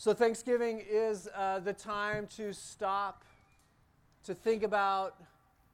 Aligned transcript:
So, 0.00 0.14
Thanksgiving 0.14 0.82
is 0.90 1.28
uh, 1.36 1.58
the 1.58 1.74
time 1.74 2.26
to 2.36 2.54
stop, 2.54 3.22
to 4.24 4.32
think 4.32 4.62
about, 4.62 5.14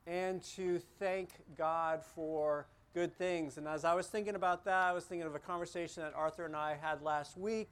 and 0.04 0.42
to 0.56 0.80
thank 0.98 1.30
God 1.56 2.02
for 2.02 2.66
good 2.92 3.16
things. 3.16 3.56
And 3.56 3.68
as 3.68 3.84
I 3.84 3.94
was 3.94 4.08
thinking 4.08 4.34
about 4.34 4.64
that, 4.64 4.88
I 4.88 4.92
was 4.92 5.04
thinking 5.04 5.28
of 5.28 5.36
a 5.36 5.38
conversation 5.38 6.02
that 6.02 6.12
Arthur 6.16 6.44
and 6.44 6.56
I 6.56 6.74
had 6.74 7.02
last 7.02 7.38
week, 7.38 7.70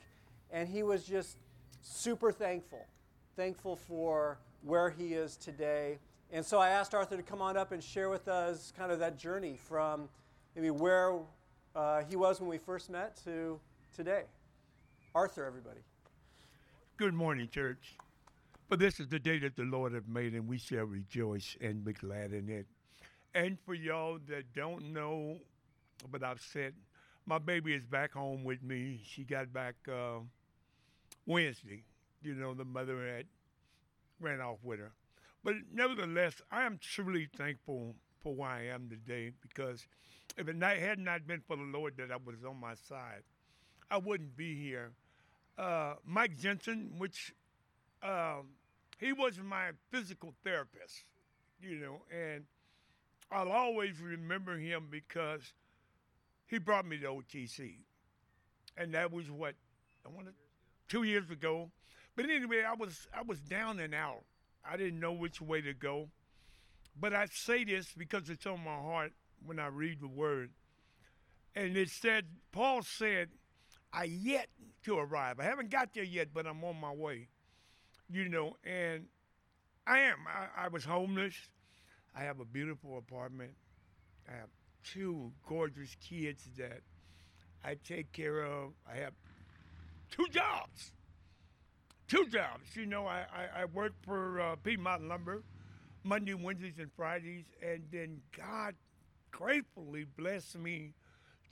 and 0.52 0.68
he 0.68 0.84
was 0.84 1.02
just 1.02 1.38
super 1.82 2.30
thankful. 2.30 2.86
Thankful 3.34 3.74
for 3.74 4.38
where 4.62 4.90
he 4.90 5.14
is 5.14 5.36
today. 5.36 5.98
And 6.30 6.46
so 6.46 6.60
I 6.60 6.68
asked 6.68 6.94
Arthur 6.94 7.16
to 7.16 7.22
come 7.24 7.42
on 7.42 7.56
up 7.56 7.72
and 7.72 7.82
share 7.82 8.10
with 8.10 8.28
us 8.28 8.72
kind 8.78 8.92
of 8.92 9.00
that 9.00 9.18
journey 9.18 9.56
from 9.60 10.08
maybe 10.54 10.70
where 10.70 11.14
uh, 11.74 12.02
he 12.08 12.14
was 12.14 12.38
when 12.38 12.48
we 12.48 12.58
first 12.58 12.90
met 12.90 13.16
to 13.24 13.58
today. 13.92 14.22
Arthur, 15.16 15.44
everybody. 15.44 15.80
Good 16.96 17.12
morning, 17.12 17.48
church. 17.48 17.96
For 18.68 18.76
this 18.76 19.00
is 19.00 19.08
the 19.08 19.18
day 19.18 19.40
that 19.40 19.56
the 19.56 19.64
Lord 19.64 19.94
hath 19.94 20.06
made, 20.06 20.32
and 20.32 20.46
we 20.46 20.58
shall 20.58 20.84
rejoice 20.84 21.56
and 21.60 21.84
be 21.84 21.92
glad 21.92 22.32
in 22.32 22.48
it. 22.48 22.68
And 23.34 23.58
for 23.66 23.74
y'all 23.74 24.20
that 24.28 24.54
don't 24.54 24.92
know, 24.92 25.38
but 26.12 26.22
I've 26.22 26.40
said, 26.40 26.72
my 27.26 27.38
baby 27.38 27.74
is 27.74 27.84
back 27.84 28.12
home 28.12 28.44
with 28.44 28.62
me. 28.62 29.00
She 29.04 29.24
got 29.24 29.52
back 29.52 29.74
uh, 29.88 30.20
Wednesday. 31.26 31.82
You 32.22 32.34
know, 32.34 32.54
the 32.54 32.64
mother 32.64 33.04
had 33.04 33.26
ran 34.20 34.40
off 34.40 34.58
with 34.62 34.78
her. 34.78 34.92
But 35.42 35.54
nevertheless, 35.72 36.42
I 36.52 36.62
am 36.62 36.78
truly 36.80 37.28
thankful 37.36 37.96
for 38.22 38.36
where 38.36 38.50
I 38.50 38.66
am 38.66 38.88
today 38.88 39.32
because 39.42 39.84
if 40.38 40.46
it 40.46 40.54
not, 40.54 40.76
had 40.76 41.00
not 41.00 41.26
been 41.26 41.42
for 41.44 41.56
the 41.56 41.64
Lord 41.64 41.94
that 41.96 42.12
I 42.12 42.18
was 42.24 42.44
on 42.48 42.60
my 42.60 42.74
side, 42.88 43.24
I 43.90 43.98
wouldn't 43.98 44.36
be 44.36 44.54
here 44.54 44.92
uh, 45.58 45.94
Mike 46.04 46.36
Jensen, 46.36 46.92
which 46.98 47.34
um, 48.02 48.50
he 48.98 49.12
was 49.12 49.38
my 49.38 49.70
physical 49.90 50.34
therapist, 50.44 51.04
you 51.60 51.76
know, 51.76 52.02
and 52.10 52.44
I'll 53.30 53.52
always 53.52 54.00
remember 54.00 54.58
him 54.58 54.88
because 54.90 55.52
he 56.46 56.58
brought 56.58 56.86
me 56.86 56.98
to 56.98 57.06
OTC, 57.06 57.78
and 58.76 58.94
that 58.94 59.12
was 59.12 59.30
what 59.30 59.54
I 60.06 60.10
wanted 60.10 60.34
two 60.88 61.02
years 61.02 61.30
ago. 61.30 61.70
But 62.16 62.26
anyway, 62.26 62.62
I 62.68 62.74
was 62.74 63.08
I 63.16 63.22
was 63.22 63.40
down 63.40 63.80
and 63.80 63.94
out. 63.94 64.24
I 64.68 64.76
didn't 64.76 65.00
know 65.00 65.12
which 65.12 65.40
way 65.40 65.60
to 65.62 65.74
go. 65.74 66.10
But 66.98 67.12
I 67.12 67.26
say 67.26 67.64
this 67.64 67.92
because 67.96 68.30
it's 68.30 68.46
on 68.46 68.62
my 68.64 68.76
heart 68.76 69.12
when 69.44 69.58
I 69.58 69.66
read 69.66 70.00
the 70.00 70.08
word. 70.08 70.50
And 71.54 71.76
it 71.76 71.90
said, 71.90 72.26
Paul 72.52 72.82
said, 72.82 73.28
I 73.94 74.04
yet 74.04 74.48
to 74.84 74.98
arrive. 74.98 75.38
I 75.38 75.44
haven't 75.44 75.70
got 75.70 75.94
there 75.94 76.04
yet, 76.04 76.28
but 76.34 76.46
I'm 76.46 76.62
on 76.64 76.80
my 76.80 76.92
way. 76.92 77.28
You 78.10 78.28
know, 78.28 78.56
and 78.64 79.04
I 79.86 80.00
am. 80.00 80.18
I, 80.26 80.64
I 80.64 80.68
was 80.68 80.84
homeless. 80.84 81.34
I 82.14 82.22
have 82.22 82.40
a 82.40 82.44
beautiful 82.44 82.98
apartment. 82.98 83.52
I 84.28 84.32
have 84.32 84.48
two 84.82 85.32
gorgeous 85.48 85.96
kids 86.00 86.48
that 86.58 86.80
I 87.64 87.76
take 87.84 88.12
care 88.12 88.42
of. 88.42 88.72
I 88.90 88.96
have 88.96 89.14
two 90.10 90.26
jobs. 90.30 90.92
Two 92.08 92.26
jobs. 92.26 92.76
You 92.76 92.86
know, 92.86 93.06
I, 93.06 93.24
I, 93.32 93.62
I 93.62 93.64
work 93.66 93.92
for 94.02 94.40
uh, 94.40 94.56
Piedmont 94.56 95.08
Lumber 95.08 95.42
Monday, 96.04 96.34
Wednesdays, 96.34 96.78
and 96.78 96.90
Fridays. 96.94 97.44
And 97.62 97.82
then 97.90 98.20
God 98.36 98.74
gratefully 99.30 100.04
blessed 100.04 100.58
me 100.58 100.92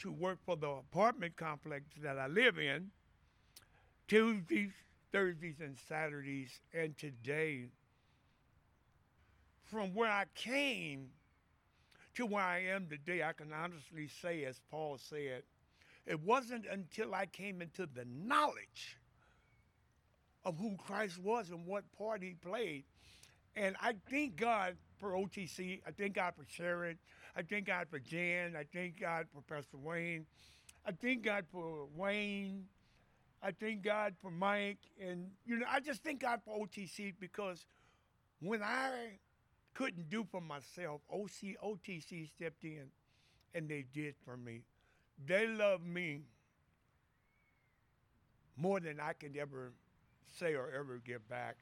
to 0.02 0.10
work 0.10 0.38
for 0.44 0.56
the 0.56 0.68
apartment 0.68 1.36
complex 1.36 1.84
that 2.02 2.18
I 2.18 2.26
live 2.26 2.58
in 2.58 2.90
Tuesdays, 4.08 4.72
Thursdays, 5.12 5.60
and 5.60 5.76
Saturdays. 5.88 6.60
And 6.74 6.98
today, 6.98 7.66
from 9.70 9.94
where 9.94 10.10
I 10.10 10.24
came 10.34 11.10
to 12.16 12.26
where 12.26 12.42
I 12.42 12.64
am 12.64 12.88
today, 12.88 13.22
I 13.22 13.32
can 13.32 13.52
honestly 13.52 14.08
say, 14.08 14.44
as 14.44 14.60
Paul 14.70 14.98
said, 14.98 15.44
it 16.04 16.20
wasn't 16.20 16.66
until 16.66 17.14
I 17.14 17.26
came 17.26 17.62
into 17.62 17.86
the 17.86 18.04
knowledge 18.04 18.98
of 20.44 20.58
who 20.58 20.76
Christ 20.76 21.18
was 21.18 21.50
and 21.50 21.64
what 21.64 21.84
part 21.96 22.22
he 22.24 22.34
played. 22.34 22.84
And 23.54 23.76
I 23.80 23.94
thank 24.10 24.36
God 24.36 24.76
for 24.98 25.12
OTC. 25.12 25.80
I 25.86 25.92
thank 25.92 26.14
God 26.14 26.34
for 26.36 26.44
Sharon. 26.48 26.98
I 27.36 27.42
thank 27.42 27.66
God 27.66 27.86
for 27.90 27.98
Jan. 27.98 28.54
I 28.56 28.64
thank 28.72 29.00
God 29.00 29.26
for 29.32 29.40
Pastor 29.42 29.78
Wayne. 29.78 30.26
I 30.86 30.92
thank 30.92 31.22
God 31.22 31.44
for 31.50 31.86
Wayne. 31.96 32.64
I 33.42 33.52
thank 33.52 33.82
God 33.82 34.14
for 34.20 34.30
Mike. 34.30 34.78
And, 35.00 35.30
you 35.46 35.58
know, 35.58 35.66
I 35.70 35.80
just 35.80 36.02
thank 36.02 36.20
God 36.20 36.40
for 36.44 36.66
OTC 36.66 37.14
because 37.18 37.66
when 38.40 38.62
I 38.62 39.18
couldn't 39.74 40.10
do 40.10 40.26
for 40.30 40.40
myself, 40.40 41.00
OC, 41.10 41.56
OTC 41.64 42.28
stepped 42.28 42.64
in 42.64 42.84
and 43.54 43.68
they 43.68 43.84
did 43.92 44.14
for 44.24 44.36
me. 44.36 44.62
They 45.26 45.46
love 45.46 45.84
me 45.84 46.20
more 48.56 48.80
than 48.80 49.00
I 49.00 49.12
could 49.14 49.36
ever 49.36 49.72
say 50.38 50.54
or 50.54 50.70
ever 50.70 51.00
give 51.04 51.26
back. 51.28 51.56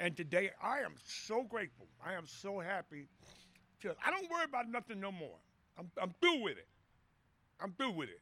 And 0.00 0.16
today 0.16 0.50
I 0.62 0.80
am 0.80 0.94
so 1.04 1.42
grateful. 1.42 1.86
I 2.04 2.14
am 2.14 2.26
so 2.26 2.58
happy. 2.58 3.06
To, 3.84 3.94
I 4.04 4.10
don't 4.10 4.30
worry 4.30 4.44
about 4.44 4.70
nothing 4.70 4.98
no 4.98 5.12
more. 5.12 5.36
I'm, 5.78 5.90
I'm 6.00 6.14
through 6.20 6.42
with 6.42 6.56
it. 6.56 6.66
I'm 7.60 7.72
through 7.72 7.92
with 7.92 8.08
it. 8.08 8.20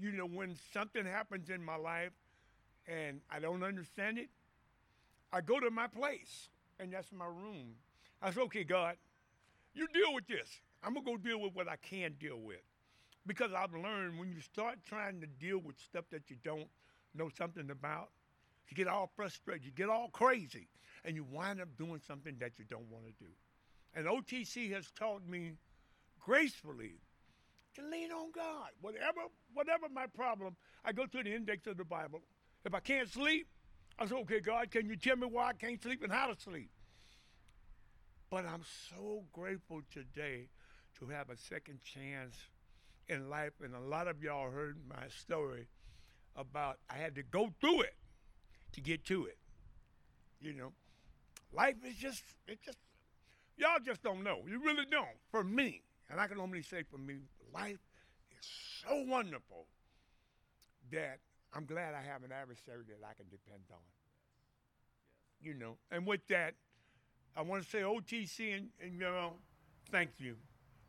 You 0.00 0.12
know, 0.12 0.26
when 0.26 0.56
something 0.72 1.04
happens 1.04 1.50
in 1.50 1.62
my 1.62 1.76
life 1.76 2.12
and 2.88 3.20
I 3.30 3.38
don't 3.38 3.62
understand 3.62 4.18
it, 4.18 4.30
I 5.32 5.42
go 5.42 5.60
to 5.60 5.70
my 5.70 5.86
place, 5.86 6.48
and 6.80 6.90
that's 6.90 7.12
my 7.12 7.26
room. 7.26 7.74
I 8.22 8.30
say, 8.30 8.40
okay, 8.42 8.64
God, 8.64 8.96
you 9.74 9.86
deal 9.92 10.14
with 10.14 10.26
this. 10.26 10.60
I'm 10.82 10.94
going 10.94 11.04
to 11.04 11.12
go 11.12 11.18
deal 11.18 11.40
with 11.40 11.54
what 11.54 11.68
I 11.68 11.76
can 11.76 12.14
deal 12.18 12.38
with. 12.38 12.62
Because 13.26 13.50
I've 13.52 13.74
learned 13.74 14.18
when 14.18 14.30
you 14.30 14.40
start 14.40 14.78
trying 14.86 15.20
to 15.20 15.26
deal 15.26 15.58
with 15.58 15.78
stuff 15.78 16.04
that 16.10 16.30
you 16.30 16.36
don't 16.42 16.68
know 17.14 17.28
something 17.36 17.70
about, 17.70 18.10
you 18.68 18.76
get 18.76 18.88
all 18.88 19.10
frustrated, 19.14 19.64
you 19.64 19.72
get 19.72 19.90
all 19.90 20.08
crazy, 20.08 20.68
and 21.04 21.16
you 21.16 21.24
wind 21.30 21.60
up 21.60 21.68
doing 21.76 22.00
something 22.06 22.36
that 22.40 22.52
you 22.58 22.64
don't 22.70 22.88
want 22.90 23.04
to 23.04 23.12
do. 23.22 23.30
And 23.96 24.06
OTC 24.06 24.72
has 24.74 24.90
taught 24.92 25.26
me 25.26 25.54
gracefully 26.20 26.96
to 27.74 27.82
lean 27.82 28.12
on 28.12 28.30
God. 28.30 28.68
Whatever, 28.82 29.22
whatever 29.54 29.86
my 29.92 30.06
problem, 30.06 30.54
I 30.84 30.92
go 30.92 31.06
to 31.06 31.22
the 31.22 31.34
index 31.34 31.66
of 31.66 31.78
the 31.78 31.84
Bible. 31.84 32.20
If 32.64 32.74
I 32.74 32.80
can't 32.80 33.10
sleep, 33.10 33.46
I 33.98 34.06
say, 34.06 34.14
okay, 34.16 34.40
God, 34.40 34.70
can 34.70 34.86
you 34.86 34.96
tell 34.96 35.16
me 35.16 35.26
why 35.26 35.48
I 35.48 35.52
can't 35.54 35.82
sleep 35.82 36.02
and 36.02 36.12
how 36.12 36.26
to 36.26 36.38
sleep? 36.38 36.68
But 38.30 38.44
I'm 38.44 38.64
so 38.90 39.24
grateful 39.32 39.80
today 39.90 40.48
to 40.98 41.06
have 41.06 41.30
a 41.30 41.36
second 41.36 41.80
chance 41.82 42.36
in 43.08 43.30
life. 43.30 43.52
And 43.64 43.74
a 43.74 43.80
lot 43.80 44.08
of 44.08 44.22
y'all 44.22 44.50
heard 44.50 44.76
my 44.88 45.08
story 45.08 45.68
about 46.34 46.78
I 46.90 46.98
had 46.98 47.14
to 47.14 47.22
go 47.22 47.50
through 47.60 47.82
it 47.82 47.94
to 48.72 48.82
get 48.82 49.06
to 49.06 49.24
it. 49.24 49.38
You 50.42 50.52
know, 50.52 50.72
life 51.50 51.76
is 51.86 51.96
just, 51.96 52.22
it 52.46 52.58
just, 52.62 52.76
y'all 53.56 53.78
just 53.84 54.02
don't 54.02 54.22
know. 54.22 54.40
You 54.48 54.60
really 54.62 54.84
don't. 54.90 55.16
For 55.30 55.44
me, 55.44 55.82
and 56.10 56.20
I 56.20 56.26
can 56.26 56.38
only 56.38 56.62
say 56.62 56.82
for 56.90 56.98
me, 56.98 57.16
life 57.52 57.78
is 58.38 58.46
so 58.86 59.04
wonderful 59.06 59.66
that 60.92 61.18
I'm 61.54 61.64
glad 61.64 61.94
I 61.94 62.02
have 62.02 62.22
an 62.22 62.32
adversary 62.32 62.84
that 62.88 63.04
I 63.04 63.14
can 63.14 63.26
depend 63.30 63.62
on. 63.70 63.78
You 65.40 65.54
know, 65.54 65.76
and 65.90 66.06
with 66.06 66.26
that, 66.28 66.54
I 67.36 67.42
want 67.42 67.62
to 67.62 67.68
say 67.68 67.80
OTC 67.80 68.56
and, 68.56 68.68
and 68.82 68.94
you 68.94 69.00
know, 69.00 69.34
thank 69.90 70.10
you 70.18 70.36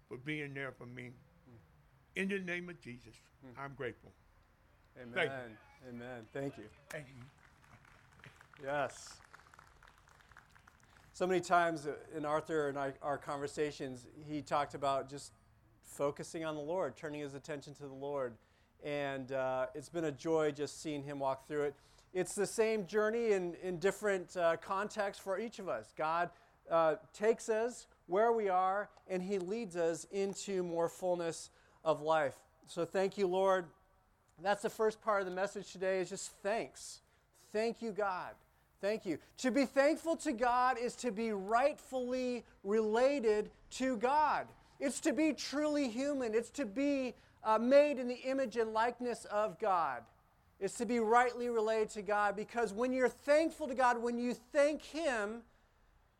for 0.07 0.17
being 0.17 0.53
there 0.53 0.71
for 0.71 0.85
me. 0.85 1.11
Hmm. 1.45 2.21
In 2.21 2.29
the 2.29 2.39
name 2.39 2.69
of 2.69 2.79
Jesus, 2.79 3.15
hmm. 3.41 3.59
I'm 3.59 3.73
grateful. 3.75 4.11
Amen. 4.99 5.13
Thank 5.13 5.31
Amen. 5.89 6.25
Thank 6.33 6.57
you. 6.57 6.63
Thank 6.89 7.07
you. 7.07 8.65
Yes. 8.65 9.17
So 11.17 11.25
many 11.25 11.41
times 11.41 11.87
in 12.15 12.25
Arthur 12.25 12.69
and 12.69 12.77
I, 12.77 12.93
our 13.01 13.17
conversations, 13.17 14.05
he 14.27 14.43
talked 14.43 14.75
about 14.75 15.09
just 15.09 15.33
focusing 15.81 16.45
on 16.45 16.53
the 16.53 16.61
Lord, 16.61 16.95
turning 16.95 17.21
his 17.21 17.33
attention 17.33 17.73
to 17.73 17.87
the 17.87 17.95
Lord. 17.95 18.35
And 18.83 19.31
uh, 19.31 19.65
it's 19.73 19.89
been 19.89 20.03
a 20.03 20.11
joy 20.11 20.51
just 20.51 20.79
seeing 20.79 21.01
him 21.01 21.17
walk 21.17 21.47
through 21.47 21.63
it. 21.63 21.75
It's 22.13 22.35
the 22.35 22.45
same 22.45 22.85
journey 22.85 23.31
in, 23.31 23.55
in 23.63 23.79
different 23.79 24.37
uh, 24.37 24.57
contexts 24.57 25.23
for 25.23 25.39
each 25.39 25.57
of 25.57 25.67
us. 25.67 25.91
God 25.97 26.29
uh, 26.69 26.97
takes 27.13 27.49
us 27.49 27.87
where 28.05 28.31
we 28.31 28.47
are, 28.47 28.87
and 29.07 29.23
he 29.23 29.39
leads 29.39 29.75
us 29.75 30.05
into 30.11 30.61
more 30.61 30.87
fullness 30.87 31.49
of 31.83 31.99
life. 31.99 32.35
So 32.67 32.85
thank 32.85 33.17
you, 33.17 33.25
Lord. 33.25 33.65
That's 34.43 34.61
the 34.61 34.69
first 34.69 35.01
part 35.01 35.21
of 35.21 35.25
the 35.25 35.33
message 35.33 35.71
today 35.71 35.99
is 35.99 36.09
just 36.11 36.31
thanks. 36.43 36.99
Thank 37.51 37.81
you, 37.81 37.91
God. 37.91 38.35
Thank 38.79 39.05
you. 39.05 39.17
To 39.39 39.51
be 39.51 39.65
thankful 39.65 40.15
to 40.17 40.31
God 40.31 40.77
is 40.77 40.95
to 40.97 41.11
be 41.11 41.31
rightfully 41.31 42.43
related 42.63 43.49
to 43.71 43.97
God. 43.97 44.47
It's 44.79 44.99
to 45.01 45.13
be 45.13 45.33
truly 45.33 45.87
human. 45.87 46.35
It's 46.35 46.51
to 46.51 46.65
be 46.65 47.15
uh, 47.43 47.57
made 47.57 47.97
in 47.97 48.07
the 48.07 48.21
image 48.21 48.55
and 48.57 48.73
likeness 48.73 49.25
of 49.25 49.59
God. 49.59 50.03
It's 50.59 50.75
to 50.75 50.85
be 50.85 50.99
rightly 50.99 51.49
related 51.49 51.89
to 51.91 52.01
God 52.01 52.35
because 52.35 52.73
when 52.73 52.91
you're 52.91 53.09
thankful 53.09 53.67
to 53.67 53.73
God, 53.73 54.01
when 54.01 54.17
you 54.19 54.33
thank 54.33 54.83
Him, 54.83 55.41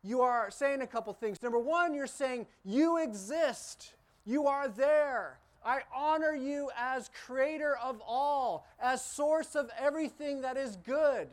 you 0.02 0.20
are 0.20 0.50
saying 0.50 0.80
a 0.80 0.86
couple 0.86 1.12
things. 1.12 1.42
Number 1.42 1.58
one, 1.58 1.94
you're 1.94 2.06
saying, 2.06 2.46
You 2.64 2.98
exist, 2.98 3.94
you 4.24 4.46
are 4.46 4.68
there. 4.68 5.38
I 5.64 5.80
honor 5.94 6.34
you 6.34 6.70
as 6.78 7.10
creator 7.26 7.76
of 7.82 8.00
all, 8.06 8.66
as 8.80 9.04
source 9.04 9.54
of 9.54 9.70
everything 9.78 10.40
that 10.42 10.56
is 10.56 10.76
good. 10.76 11.28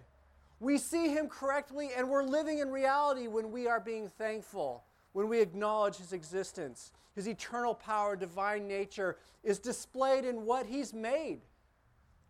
We 0.60 0.78
see 0.78 1.10
Him 1.10 1.28
correctly, 1.28 1.90
and 1.96 2.10
we're 2.10 2.24
living 2.24 2.60
in 2.60 2.72
reality 2.72 3.28
when 3.28 3.52
we 3.52 3.68
are 3.68 3.80
being 3.80 4.08
thankful, 4.08 4.84
when 5.14 5.28
we 5.28 5.42
acknowledge 5.42 5.98
His 5.98 6.14
existence. 6.14 6.92
His 7.14 7.28
eternal 7.28 7.74
power, 7.74 8.16
divine 8.16 8.68
nature 8.68 9.18
is 9.44 9.60
displayed 9.60 10.26
in 10.26 10.46
what 10.46 10.66
He's 10.66 10.94
made. 10.94 11.42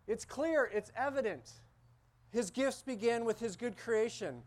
It's 0.06 0.24
clear, 0.24 0.70
it's 0.72 0.92
evident. 0.96 1.50
His 2.30 2.50
gifts 2.50 2.82
begin 2.82 3.24
with 3.24 3.40
His 3.40 3.56
good 3.56 3.76
creation. 3.76 4.42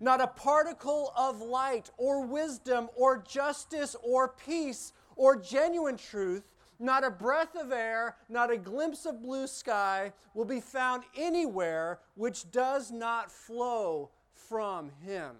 Not 0.00 0.20
a 0.22 0.26
particle 0.26 1.12
of 1.16 1.42
light 1.42 1.90
or 1.98 2.26
wisdom 2.26 2.88
or 2.96 3.18
justice 3.18 3.94
or 4.02 4.28
peace 4.28 4.92
or 5.14 5.36
genuine 5.36 5.98
truth, 5.98 6.54
not 6.80 7.04
a 7.04 7.10
breath 7.10 7.54
of 7.54 7.70
air, 7.70 8.16
not 8.28 8.50
a 8.50 8.56
glimpse 8.56 9.04
of 9.06 9.22
blue 9.22 9.46
sky 9.46 10.12
will 10.34 10.44
be 10.44 10.60
found 10.60 11.04
anywhere 11.16 12.00
which 12.14 12.50
does 12.50 12.90
not 12.90 13.30
flow 13.30 14.10
from 14.32 14.90
Him. 15.04 15.36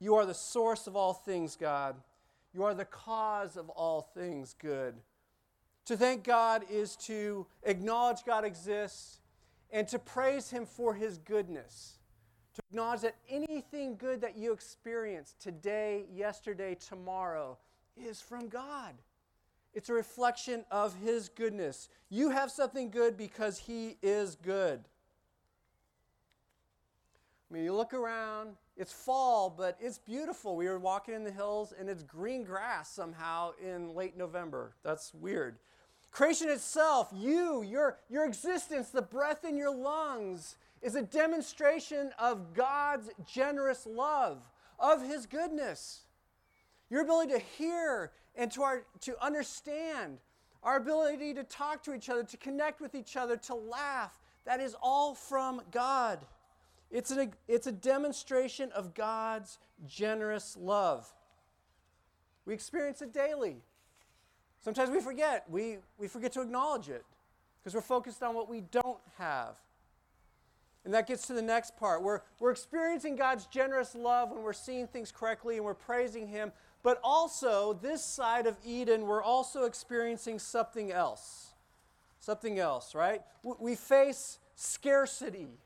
You 0.00 0.14
are 0.16 0.26
the 0.26 0.34
source 0.34 0.86
of 0.86 0.96
all 0.96 1.12
things, 1.12 1.56
God. 1.56 1.96
You 2.54 2.64
are 2.64 2.74
the 2.74 2.84
cause 2.84 3.56
of 3.56 3.68
all 3.70 4.00
things 4.14 4.54
good. 4.58 4.94
To 5.86 5.96
thank 5.96 6.24
God 6.24 6.64
is 6.70 6.96
to 6.96 7.46
acknowledge 7.64 8.24
God 8.24 8.44
exists 8.44 9.20
and 9.70 9.86
to 9.88 9.98
praise 9.98 10.50
Him 10.50 10.64
for 10.64 10.94
His 10.94 11.18
goodness. 11.18 11.98
To 12.54 12.62
acknowledge 12.70 13.00
that 13.00 13.16
anything 13.28 13.96
good 13.96 14.20
that 14.20 14.36
you 14.38 14.52
experience 14.52 15.34
today, 15.38 16.06
yesterday, 16.14 16.76
tomorrow 16.76 17.58
is 17.96 18.20
from 18.20 18.48
God. 18.48 18.94
It's 19.74 19.88
a 19.88 19.94
reflection 19.94 20.64
of 20.70 20.94
His 21.02 21.28
goodness. 21.28 21.88
You 22.08 22.30
have 22.30 22.50
something 22.50 22.90
good 22.90 23.16
because 23.16 23.58
He 23.58 23.96
is 24.02 24.36
good. 24.36 24.84
I 27.50 27.54
mean, 27.54 27.64
you 27.64 27.74
look 27.74 27.92
around, 27.92 28.56
it's 28.76 28.92
fall, 28.92 29.50
but 29.50 29.76
it's 29.80 29.98
beautiful. 29.98 30.56
We 30.56 30.66
were 30.66 30.78
walking 30.78 31.14
in 31.14 31.24
the 31.24 31.30
hills 31.30 31.72
and 31.78 31.88
it's 31.88 32.02
green 32.02 32.42
grass 32.42 32.90
somehow 32.90 33.52
in 33.62 33.94
late 33.94 34.16
November. 34.16 34.74
That's 34.82 35.12
weird. 35.14 35.58
Creation 36.10 36.48
itself, 36.48 37.10
you, 37.12 37.62
your, 37.62 37.98
your 38.08 38.24
existence, 38.24 38.88
the 38.88 39.02
breath 39.02 39.44
in 39.44 39.56
your 39.56 39.74
lungs, 39.74 40.56
is 40.80 40.94
a 40.94 41.02
demonstration 41.02 42.12
of 42.18 42.54
God's 42.54 43.10
generous 43.26 43.86
love, 43.86 44.48
of 44.78 45.02
His 45.02 45.26
goodness. 45.26 46.02
Your 46.90 47.02
ability 47.02 47.32
to 47.32 47.38
hear 47.38 48.12
and 48.36 48.50
to, 48.52 48.62
our, 48.62 48.84
to 49.00 49.22
understand, 49.24 50.18
our 50.62 50.76
ability 50.76 51.34
to 51.34 51.44
talk 51.44 51.82
to 51.84 51.94
each 51.94 52.08
other, 52.08 52.22
to 52.24 52.36
connect 52.36 52.80
with 52.80 52.94
each 52.94 53.16
other, 53.16 53.36
to 53.36 53.54
laugh, 53.54 54.18
that 54.44 54.60
is 54.60 54.76
all 54.82 55.14
from 55.14 55.62
God. 55.70 56.20
It's, 56.90 57.10
an, 57.10 57.32
it's 57.48 57.66
a 57.66 57.72
demonstration 57.72 58.70
of 58.72 58.94
God's 58.94 59.58
generous 59.86 60.56
love. 60.58 61.12
We 62.46 62.54
experience 62.54 63.02
it 63.02 63.12
daily. 63.12 63.56
Sometimes 64.60 64.90
we 64.90 65.00
forget. 65.00 65.44
We, 65.48 65.78
we 65.98 66.08
forget 66.08 66.32
to 66.32 66.40
acknowledge 66.40 66.88
it 66.88 67.04
because 67.62 67.74
we're 67.74 67.80
focused 67.80 68.22
on 68.22 68.34
what 68.34 68.48
we 68.48 68.60
don't 68.60 69.00
have. 69.18 69.56
And 70.84 70.92
that 70.92 71.06
gets 71.06 71.26
to 71.28 71.32
the 71.32 71.42
next 71.42 71.76
part. 71.76 72.02
We're, 72.02 72.20
we're 72.38 72.50
experiencing 72.50 73.16
God's 73.16 73.46
generous 73.46 73.94
love 73.94 74.30
when 74.30 74.42
we're 74.42 74.52
seeing 74.52 74.86
things 74.86 75.10
correctly 75.10 75.56
and 75.56 75.64
we're 75.64 75.74
praising 75.74 76.28
Him. 76.28 76.52
But 76.84 77.00
also, 77.02 77.72
this 77.72 78.04
side 78.04 78.46
of 78.46 78.58
Eden, 78.62 79.06
we're 79.06 79.22
also 79.22 79.64
experiencing 79.64 80.38
something 80.38 80.92
else. 80.92 81.54
Something 82.20 82.58
else, 82.58 82.94
right? 82.94 83.22
We 83.42 83.74
face 83.74 84.38
scarcity, 84.54 85.58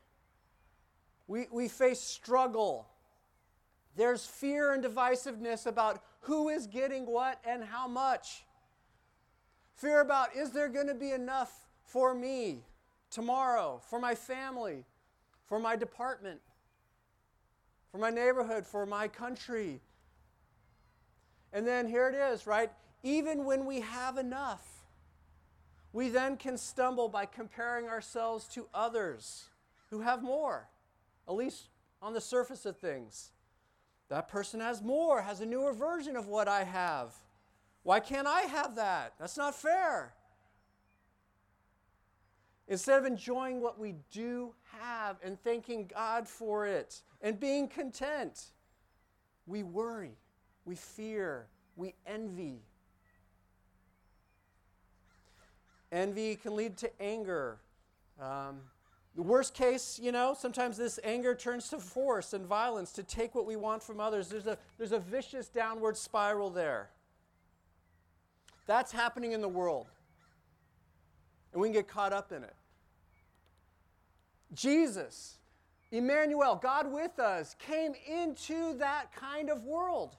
we, 1.27 1.47
we 1.51 1.67
face 1.67 1.99
struggle. 1.99 2.87
There's 3.95 4.25
fear 4.25 4.73
and 4.73 4.81
divisiveness 4.81 5.65
about 5.65 6.01
who 6.21 6.47
is 6.47 6.67
getting 6.67 7.05
what 7.05 7.41
and 7.45 7.65
how 7.65 7.87
much. 7.87 8.45
Fear 9.75 9.99
about 9.99 10.35
is 10.35 10.51
there 10.51 10.69
going 10.69 10.87
to 10.87 10.93
be 10.93 11.11
enough 11.11 11.67
for 11.83 12.15
me 12.15 12.63
tomorrow, 13.09 13.81
for 13.89 13.99
my 13.99 14.15
family, 14.15 14.85
for 15.47 15.59
my 15.59 15.75
department, 15.75 16.39
for 17.91 17.97
my 17.97 18.09
neighborhood, 18.09 18.65
for 18.65 18.85
my 18.85 19.09
country. 19.09 19.81
And 21.51 21.65
then 21.65 21.87
here 21.87 22.07
it 22.07 22.15
is, 22.15 22.45
right? 22.45 22.71
Even 23.03 23.45
when 23.45 23.65
we 23.65 23.81
have 23.81 24.17
enough, 24.17 24.65
we 25.91 26.09
then 26.09 26.37
can 26.37 26.57
stumble 26.57 27.09
by 27.09 27.25
comparing 27.25 27.87
ourselves 27.87 28.47
to 28.49 28.67
others 28.73 29.45
who 29.89 30.01
have 30.01 30.21
more, 30.21 30.67
at 31.27 31.33
least 31.33 31.69
on 32.01 32.13
the 32.13 32.21
surface 32.21 32.65
of 32.65 32.77
things. 32.77 33.31
That 34.09 34.27
person 34.27 34.59
has 34.59 34.81
more, 34.81 35.21
has 35.21 35.41
a 35.41 35.45
newer 35.45 35.73
version 35.73 36.15
of 36.15 36.27
what 36.27 36.47
I 36.47 36.63
have. 36.63 37.13
Why 37.83 37.99
can't 37.99 38.27
I 38.27 38.41
have 38.41 38.75
that? 38.75 39.13
That's 39.19 39.37
not 39.37 39.55
fair. 39.55 40.13
Instead 42.67 42.99
of 42.99 43.05
enjoying 43.05 43.61
what 43.61 43.79
we 43.79 43.95
do 44.11 44.53
have 44.79 45.17
and 45.23 45.41
thanking 45.41 45.87
God 45.87 46.27
for 46.27 46.67
it 46.67 47.01
and 47.21 47.39
being 47.39 47.67
content, 47.67 48.51
we 49.47 49.63
worry, 49.63 50.17
we 50.69 50.75
fear, 50.75 51.47
we 51.75 51.95
envy. 52.05 52.59
Envy 55.91 56.35
can 56.35 56.55
lead 56.55 56.77
to 56.77 57.01
anger. 57.01 57.57
Um, 58.21 58.59
the 59.15 59.23
worst 59.23 59.55
case, 59.55 59.99
you 59.99 60.11
know, 60.11 60.35
sometimes 60.37 60.77
this 60.77 60.99
anger 61.03 61.33
turns 61.33 61.69
to 61.69 61.79
force 61.79 62.33
and 62.33 62.45
violence 62.45 62.91
to 62.91 63.03
take 63.03 63.33
what 63.33 63.47
we 63.47 63.55
want 63.55 63.81
from 63.81 63.99
others. 63.99 64.29
There's 64.29 64.45
a, 64.45 64.59
there's 64.77 64.91
a 64.91 64.99
vicious 64.99 65.49
downward 65.49 65.97
spiral 65.97 66.51
there. 66.51 66.91
That's 68.67 68.91
happening 68.91 69.31
in 69.31 69.41
the 69.41 69.49
world. 69.49 69.87
And 71.51 71.59
we 71.59 71.69
can 71.69 71.73
get 71.73 71.87
caught 71.87 72.13
up 72.13 72.31
in 72.31 72.43
it. 72.43 72.53
Jesus, 74.53 75.39
Emmanuel, 75.91 76.59
God 76.61 76.91
with 76.91 77.17
us, 77.17 77.55
came 77.57 77.93
into 78.07 78.77
that 78.77 79.11
kind 79.15 79.49
of 79.49 79.63
world. 79.63 80.15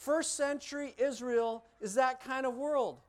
First 0.00 0.34
century 0.34 0.94
Israel 0.96 1.62
is 1.78 1.92
that 1.96 2.24
kind 2.24 2.46
of 2.46 2.56
world. 2.56 3.00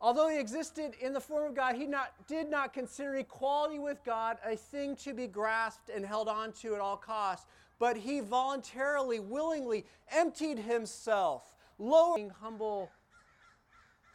Although 0.00 0.28
he 0.28 0.36
existed 0.36 0.94
in 1.00 1.12
the 1.12 1.20
form 1.20 1.46
of 1.46 1.54
God, 1.54 1.76
he 1.76 1.86
not, 1.86 2.12
did 2.26 2.50
not 2.50 2.72
consider 2.72 3.14
equality 3.14 3.78
with 3.78 4.02
God 4.02 4.36
a 4.44 4.56
thing 4.56 4.96
to 4.96 5.14
be 5.14 5.28
grasped 5.28 5.90
and 5.90 6.04
held 6.04 6.26
on 6.26 6.50
to 6.54 6.74
at 6.74 6.80
all 6.80 6.96
costs, 6.96 7.46
but 7.78 7.96
he 7.96 8.18
voluntarily, 8.18 9.20
willingly 9.20 9.86
emptied 10.10 10.58
himself, 10.58 11.54
lowering 11.78 12.30
humble 12.40 12.90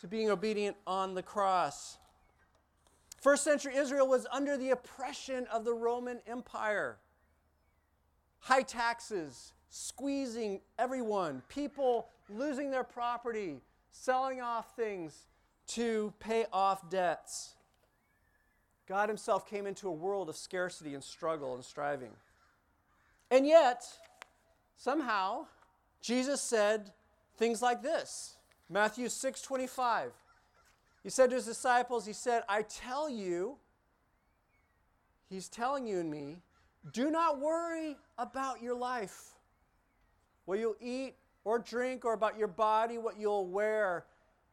to 0.01 0.07
being 0.07 0.29
obedient 0.29 0.75
on 0.85 1.13
the 1.13 1.23
cross. 1.23 1.99
First 3.21 3.45
century 3.45 3.77
Israel 3.77 4.09
was 4.09 4.27
under 4.29 4.57
the 4.57 4.71
oppression 4.71 5.47
of 5.53 5.63
the 5.63 5.73
Roman 5.73 6.19
Empire. 6.27 6.97
High 8.39 8.63
taxes, 8.63 9.53
squeezing 9.69 10.59
everyone, 10.77 11.41
people 11.47 12.09
losing 12.29 12.71
their 12.71 12.83
property, 12.83 13.61
selling 13.91 14.41
off 14.41 14.75
things 14.75 15.27
to 15.67 16.13
pay 16.19 16.45
off 16.51 16.89
debts. 16.89 17.55
God 18.87 19.09
Himself 19.09 19.49
came 19.49 19.65
into 19.65 19.87
a 19.87 19.91
world 19.91 20.29
of 20.29 20.35
scarcity 20.35 20.93
and 20.93 21.03
struggle 21.03 21.55
and 21.55 21.63
striving. 21.63 22.11
And 23.31 23.47
yet, 23.47 23.83
somehow, 24.77 25.47
Jesus 26.01 26.41
said 26.41 26.91
things 27.37 27.61
like 27.61 27.81
this 27.81 28.35
Matthew 28.69 29.09
6 29.09 29.41
25. 29.41 30.11
He 31.03 31.09
said 31.09 31.29
to 31.29 31.35
his 31.35 31.45
disciples, 31.45 32.05
He 32.05 32.13
said, 32.13 32.43
I 32.49 32.63
tell 32.63 33.09
you, 33.09 33.57
He's 35.29 35.49
telling 35.49 35.87
you 35.87 35.99
and 35.99 36.09
me, 36.09 36.37
do 36.93 37.09
not 37.09 37.39
worry 37.39 37.97
about 38.17 38.61
your 38.61 38.75
life, 38.75 39.33
what 40.45 40.59
you'll 40.59 40.75
eat 40.79 41.15
or 41.45 41.59
drink, 41.59 42.03
or 42.03 42.11
about 42.11 42.37
your 42.37 42.49
body, 42.49 42.97
what 42.97 43.17
you'll 43.17 43.47
wear. 43.47 44.05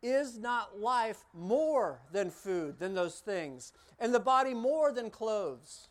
Is 0.02 0.38
not 0.38 0.78
life 0.78 1.24
more 1.32 2.00
than 2.12 2.30
food, 2.30 2.78
than 2.78 2.94
those 2.94 3.20
things, 3.20 3.72
and 3.98 4.14
the 4.14 4.20
body 4.20 4.52
more 4.52 4.92
than 4.92 5.10
clothes? 5.10 5.88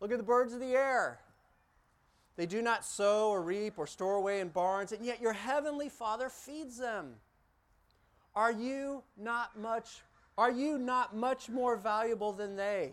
Look 0.00 0.12
at 0.12 0.18
the 0.18 0.24
birds 0.24 0.52
of 0.52 0.60
the 0.60 0.74
air. 0.74 1.20
They 2.36 2.44
do 2.44 2.60
not 2.60 2.84
sow 2.84 3.30
or 3.30 3.42
reap 3.42 3.78
or 3.78 3.86
store 3.86 4.16
away 4.16 4.40
in 4.40 4.48
barns, 4.48 4.92
and 4.92 5.04
yet 5.04 5.22
your 5.22 5.32
heavenly 5.32 5.88
Father 5.88 6.28
feeds 6.28 6.76
them. 6.76 7.14
Are 8.34 8.52
you 8.52 9.02
not 9.16 9.58
much 9.58 10.02
Are 10.38 10.50
you 10.50 10.76
not 10.76 11.16
much 11.16 11.48
more 11.48 11.76
valuable 11.76 12.34
than 12.34 12.56
they? 12.56 12.92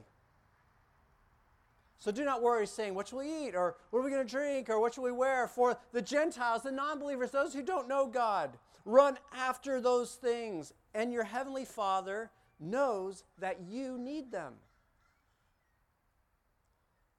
So 2.04 2.12
do 2.12 2.26
not 2.26 2.42
worry, 2.42 2.68
saying, 2.68 2.96
What 2.96 3.08
shall 3.08 3.20
we 3.20 3.48
eat? 3.48 3.56
Or 3.56 3.78
what 3.90 4.00
are 4.00 4.04
we 4.04 4.12
going 4.12 4.28
to 4.28 4.30
drink? 4.30 4.70
Or 4.70 4.78
what 4.78 4.94
shall 4.94 5.06
we 5.06 5.14
wear? 5.14 5.48
For 5.48 5.78
the 5.94 6.02
Gentiles, 6.02 6.64
the 6.64 6.72
non 6.72 7.00
believers, 7.00 7.32
those 7.32 7.54
who 7.54 7.62
don't 7.62 7.88
know 7.88 8.08
God, 8.08 8.58
run 8.84 9.18
after 9.34 9.80
those 9.80 10.16
things. 10.16 10.74
And 10.94 11.14
your 11.14 11.24
heavenly 11.24 11.64
Father 11.64 12.30
knows 12.60 13.24
that 13.40 13.62
you 13.70 13.98
need 13.98 14.34
them. 14.34 14.56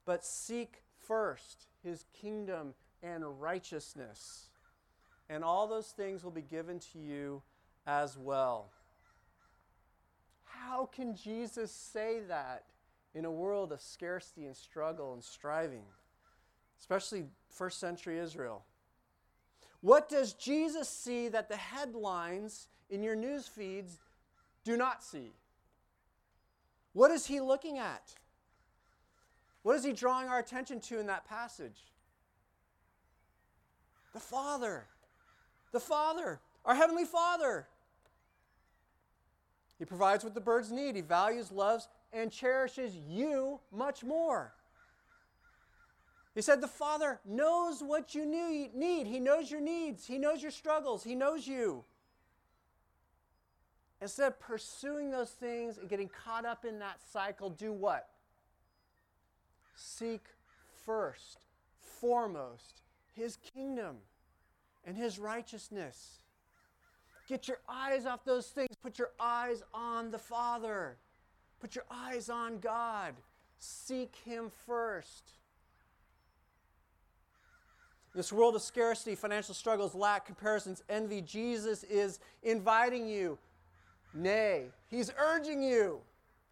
But 0.04 0.22
seek 0.22 0.82
first 1.08 1.64
his 1.82 2.04
kingdom 2.20 2.74
and 3.02 3.40
righteousness, 3.40 4.50
and 5.30 5.42
all 5.42 5.66
those 5.66 5.92
things 5.92 6.22
will 6.22 6.30
be 6.30 6.42
given 6.42 6.78
to 6.92 6.98
you 6.98 7.40
as 7.86 8.18
well. 8.18 8.68
How 10.44 10.84
can 10.84 11.16
Jesus 11.16 11.72
say 11.72 12.20
that 12.28 12.64
in 13.14 13.24
a 13.24 13.30
world 13.30 13.72
of 13.72 13.80
scarcity 13.80 14.46
and 14.46 14.56
struggle 14.56 15.14
and 15.14 15.22
striving, 15.22 15.84
especially 16.78 17.24
first 17.48 17.78
century 17.78 18.18
Israel? 18.18 18.64
What 19.80 20.08
does 20.08 20.32
Jesus 20.32 20.88
see 20.88 21.28
that 21.28 21.48
the 21.48 21.56
headlines 21.56 22.68
in 22.90 23.02
your 23.02 23.14
news 23.14 23.46
feeds 23.46 23.98
do 24.64 24.76
not 24.76 25.04
see? 25.04 25.32
What 26.94 27.10
is 27.10 27.26
he 27.26 27.40
looking 27.40 27.78
at? 27.78 28.14
What 29.62 29.76
is 29.76 29.84
he 29.84 29.92
drawing 29.92 30.28
our 30.28 30.38
attention 30.38 30.80
to 30.80 31.00
in 31.00 31.06
that 31.06 31.26
passage? 31.26 31.92
The 34.12 34.20
Father. 34.20 34.86
The 35.72 35.80
Father. 35.80 36.40
Our 36.64 36.74
Heavenly 36.74 37.04
Father. 37.04 37.66
He 39.78 39.84
provides 39.84 40.24
what 40.24 40.34
the 40.34 40.40
birds 40.40 40.70
need. 40.70 40.94
He 40.96 41.02
values, 41.02 41.50
loves, 41.50 41.88
and 42.12 42.30
cherishes 42.30 42.94
you 42.96 43.60
much 43.72 44.04
more. 44.04 44.54
He 46.34 46.42
said, 46.42 46.60
The 46.60 46.68
Father 46.68 47.20
knows 47.24 47.82
what 47.82 48.14
you 48.14 48.26
need. 48.26 49.06
He 49.06 49.20
knows 49.20 49.50
your 49.50 49.60
needs. 49.60 50.06
He 50.06 50.18
knows 50.18 50.42
your 50.42 50.50
struggles. 50.50 51.04
He 51.04 51.14
knows 51.14 51.46
you. 51.46 51.84
Instead 54.00 54.28
of 54.28 54.40
pursuing 54.40 55.10
those 55.10 55.30
things 55.30 55.78
and 55.78 55.88
getting 55.88 56.08
caught 56.08 56.44
up 56.44 56.64
in 56.64 56.78
that 56.80 57.00
cycle, 57.12 57.50
do 57.50 57.72
what? 57.72 58.10
Seek 59.74 60.24
first, 60.84 61.46
foremost, 62.00 62.82
His 63.12 63.36
kingdom 63.36 63.96
and 64.84 64.96
His 64.96 65.18
righteousness. 65.18 66.18
Get 67.28 67.48
your 67.48 67.60
eyes 67.68 68.06
off 68.06 68.24
those 68.24 68.48
things. 68.48 68.76
Put 68.82 68.98
your 68.98 69.10
eyes 69.18 69.62
on 69.72 70.10
the 70.10 70.18
Father. 70.18 70.96
Put 71.60 71.74
your 71.74 71.84
eyes 71.90 72.28
on 72.28 72.58
God. 72.58 73.14
Seek 73.58 74.14
Him 74.24 74.50
first. 74.66 75.32
This 78.14 78.32
world 78.32 78.54
of 78.54 78.62
scarcity, 78.62 79.14
financial 79.14 79.54
struggles, 79.54 79.94
lack, 79.94 80.26
comparisons, 80.26 80.84
envy, 80.88 81.20
Jesus 81.20 81.82
is 81.84 82.20
inviting 82.42 83.08
you. 83.08 83.38
Nay, 84.12 84.66
He's 84.88 85.10
urging 85.18 85.62
you 85.62 86.00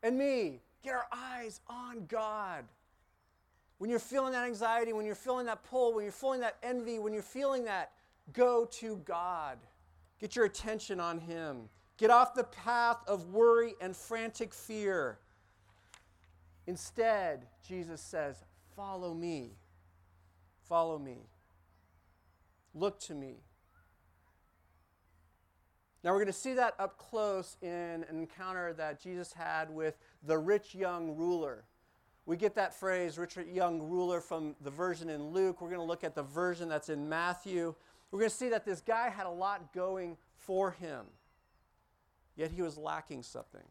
and 0.03 0.19
me 0.19 0.61
get 0.83 0.95
our 0.95 1.07
eyes 1.13 1.61
on 1.69 2.07
God. 2.07 2.65
When 3.79 3.91
you're 3.91 3.99
feeling 3.99 4.33
that 4.33 4.47
anxiety, 4.47 4.93
when 4.93 5.07
you're 5.07 5.15
feeling 5.15 5.47
that 5.47 5.65
pull, 5.65 5.93
when 5.95 6.05
you're 6.05 6.13
feeling 6.13 6.41
that 6.41 6.57
envy, 6.63 6.99
when 6.99 7.13
you're 7.13 7.23
feeling 7.23 7.65
that, 7.65 7.93
go 8.33 8.65
to 8.73 8.97
God. 9.05 9.59
Get 10.23 10.37
your 10.37 10.45
attention 10.45 11.01
on 11.01 11.19
Him. 11.19 11.69
Get 11.99 12.11
off 12.11 12.33
the 12.33 12.45
path 12.45 12.99
of 13.09 13.33
worry 13.33 13.75
and 13.81 13.95
frantic 13.95 14.55
fear. 14.55 15.19
Instead, 16.69 17.47
Jesus 17.67 18.01
says, 18.01 18.45
Follow 18.77 19.15
me. 19.15 19.57
Follow 20.69 20.97
me. 20.97 21.27
Look 22.73 23.01
to 23.01 23.15
me. 23.15 23.35
Now, 26.05 26.11
we're 26.11 26.19
going 26.19 26.27
to 26.27 26.33
see 26.33 26.55
that 26.55 26.75
up 26.79 26.99
close 26.99 27.57
in 27.61 28.05
an 28.09 28.19
encounter 28.19 28.73
that 28.75 29.01
Jesus 29.01 29.33
had 29.33 29.71
with 29.71 29.99
the 30.23 30.39
rich 30.39 30.73
young 30.73 31.17
ruler. 31.17 31.65
We 32.27 32.37
get 32.37 32.55
that 32.55 32.73
phrase, 32.73 33.19
rich 33.19 33.37
young 33.53 33.83
ruler, 33.83 34.21
from 34.21 34.55
the 34.61 34.71
version 34.71 35.09
in 35.09 35.31
Luke. 35.31 35.61
We're 35.61 35.69
going 35.69 35.81
to 35.81 35.87
look 35.87 36.05
at 36.05 36.15
the 36.15 36.23
version 36.23 36.69
that's 36.69 36.89
in 36.89 37.09
Matthew. 37.09 37.75
We're 38.13 38.21
going 38.21 38.31
to 38.31 38.37
see 38.37 38.51
that 38.51 38.67
this 38.67 38.83
guy 38.83 39.09
had 39.09 39.27
a 39.27 39.31
lot 39.31 39.73
going 39.73 40.19
for 40.37 40.71
him, 40.71 41.07
yet 42.37 42.51
he 42.51 42.61
was 42.63 42.77
lacking 42.77 43.23
something. 43.23 43.65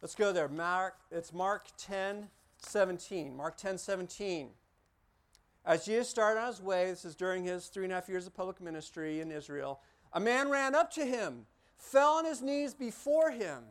Let's 0.00 0.14
go 0.14 0.32
there. 0.32 0.48
Mark, 0.48 0.96
it's 1.10 1.32
Mark 1.32 1.66
10 1.76 2.28
17. 2.58 3.36
Mark 3.36 3.56
10 3.56 3.78
17. 3.78 4.50
As 5.66 5.84
Jesus 5.84 6.08
started 6.08 6.40
on 6.40 6.46
his 6.46 6.62
way, 6.62 6.86
this 6.86 7.04
is 7.04 7.14
during 7.14 7.44
his 7.44 7.66
three 7.66 7.84
and 7.84 7.92
a 7.92 7.96
half 7.96 8.08
years 8.08 8.26
of 8.26 8.34
public 8.34 8.60
ministry 8.60 9.20
in 9.20 9.30
Israel, 9.30 9.80
a 10.12 10.20
man 10.20 10.48
ran 10.48 10.74
up 10.74 10.90
to 10.92 11.04
him, 11.04 11.46
fell 11.76 12.12
on 12.12 12.24
his 12.24 12.40
knees 12.40 12.74
before 12.74 13.30
him. 13.30 13.64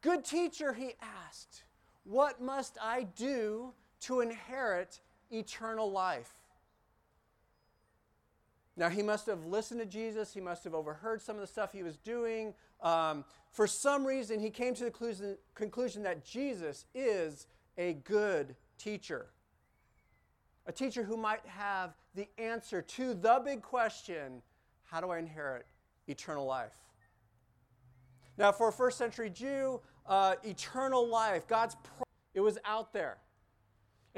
Good 0.00 0.24
teacher, 0.24 0.72
he 0.72 0.94
asked, 1.26 1.64
what 2.04 2.40
must 2.40 2.78
I 2.80 3.04
do 3.16 3.72
to 4.00 4.20
inherit 4.20 5.00
eternal 5.30 5.90
life? 5.90 6.37
Now, 8.78 8.88
he 8.88 9.02
must 9.02 9.26
have 9.26 9.44
listened 9.44 9.80
to 9.80 9.86
Jesus. 9.86 10.32
He 10.32 10.40
must 10.40 10.62
have 10.62 10.72
overheard 10.72 11.20
some 11.20 11.34
of 11.34 11.40
the 11.40 11.48
stuff 11.48 11.72
he 11.72 11.82
was 11.82 11.96
doing. 11.96 12.54
Um, 12.80 13.24
for 13.50 13.66
some 13.66 14.06
reason, 14.06 14.38
he 14.38 14.50
came 14.50 14.72
to 14.74 14.84
the 14.84 15.36
conclusion, 15.56 16.02
that 16.04 16.24
Jesus 16.24 16.86
is 16.94 17.48
a 17.76 17.94
good 18.04 18.54
teacher. 18.78 19.26
A 20.66 20.72
teacher 20.72 21.02
who 21.02 21.16
might 21.16 21.44
have 21.44 21.94
the 22.14 22.28
answer 22.38 22.80
to 22.80 23.14
the 23.14 23.42
big 23.44 23.62
question 23.62 24.42
how 24.84 25.00
do 25.02 25.10
I 25.10 25.18
inherit 25.18 25.66
eternal 26.06 26.46
life? 26.46 26.72
Now, 28.38 28.52
for 28.52 28.68
a 28.68 28.72
first 28.72 28.96
century 28.96 29.28
Jew, 29.28 29.80
uh, 30.06 30.36
eternal 30.44 31.06
life, 31.06 31.46
God's 31.48 31.74
pro- 31.74 32.04
it 32.32 32.40
was 32.40 32.58
out 32.64 32.92
there. 32.92 33.18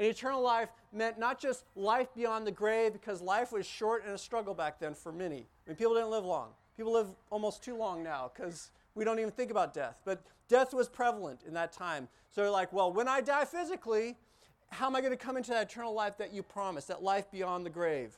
And 0.01 0.09
eternal 0.09 0.41
life 0.41 0.69
meant 0.91 1.19
not 1.19 1.39
just 1.39 1.63
life 1.75 2.07
beyond 2.15 2.47
the 2.47 2.51
grave, 2.51 2.91
because 2.91 3.21
life 3.21 3.51
was 3.51 3.67
short 3.67 4.03
and 4.03 4.15
a 4.15 4.17
struggle 4.17 4.55
back 4.55 4.79
then 4.79 4.95
for 4.95 5.11
many. 5.11 5.45
I 5.67 5.69
mean, 5.69 5.75
people 5.75 5.93
didn't 5.93 6.09
live 6.09 6.25
long. 6.25 6.49
People 6.75 6.93
live 6.93 7.09
almost 7.29 7.63
too 7.63 7.77
long 7.77 8.01
now 8.01 8.31
because 8.33 8.71
we 8.95 9.05
don't 9.05 9.19
even 9.19 9.29
think 9.29 9.51
about 9.51 9.75
death. 9.75 9.99
But 10.03 10.23
death 10.47 10.73
was 10.73 10.89
prevalent 10.89 11.41
in 11.47 11.53
that 11.53 11.71
time. 11.71 12.07
So 12.31 12.41
they're 12.41 12.49
like, 12.49 12.73
well, 12.73 12.91
when 12.91 13.07
I 13.07 13.21
die 13.21 13.45
physically, 13.45 14.17
how 14.69 14.87
am 14.87 14.95
I 14.95 15.01
going 15.01 15.13
to 15.13 15.17
come 15.17 15.37
into 15.37 15.51
that 15.51 15.71
eternal 15.71 15.93
life 15.93 16.17
that 16.17 16.33
you 16.33 16.41
promised, 16.41 16.87
that 16.87 17.03
life 17.03 17.29
beyond 17.29 17.63
the 17.63 17.69
grave? 17.69 18.17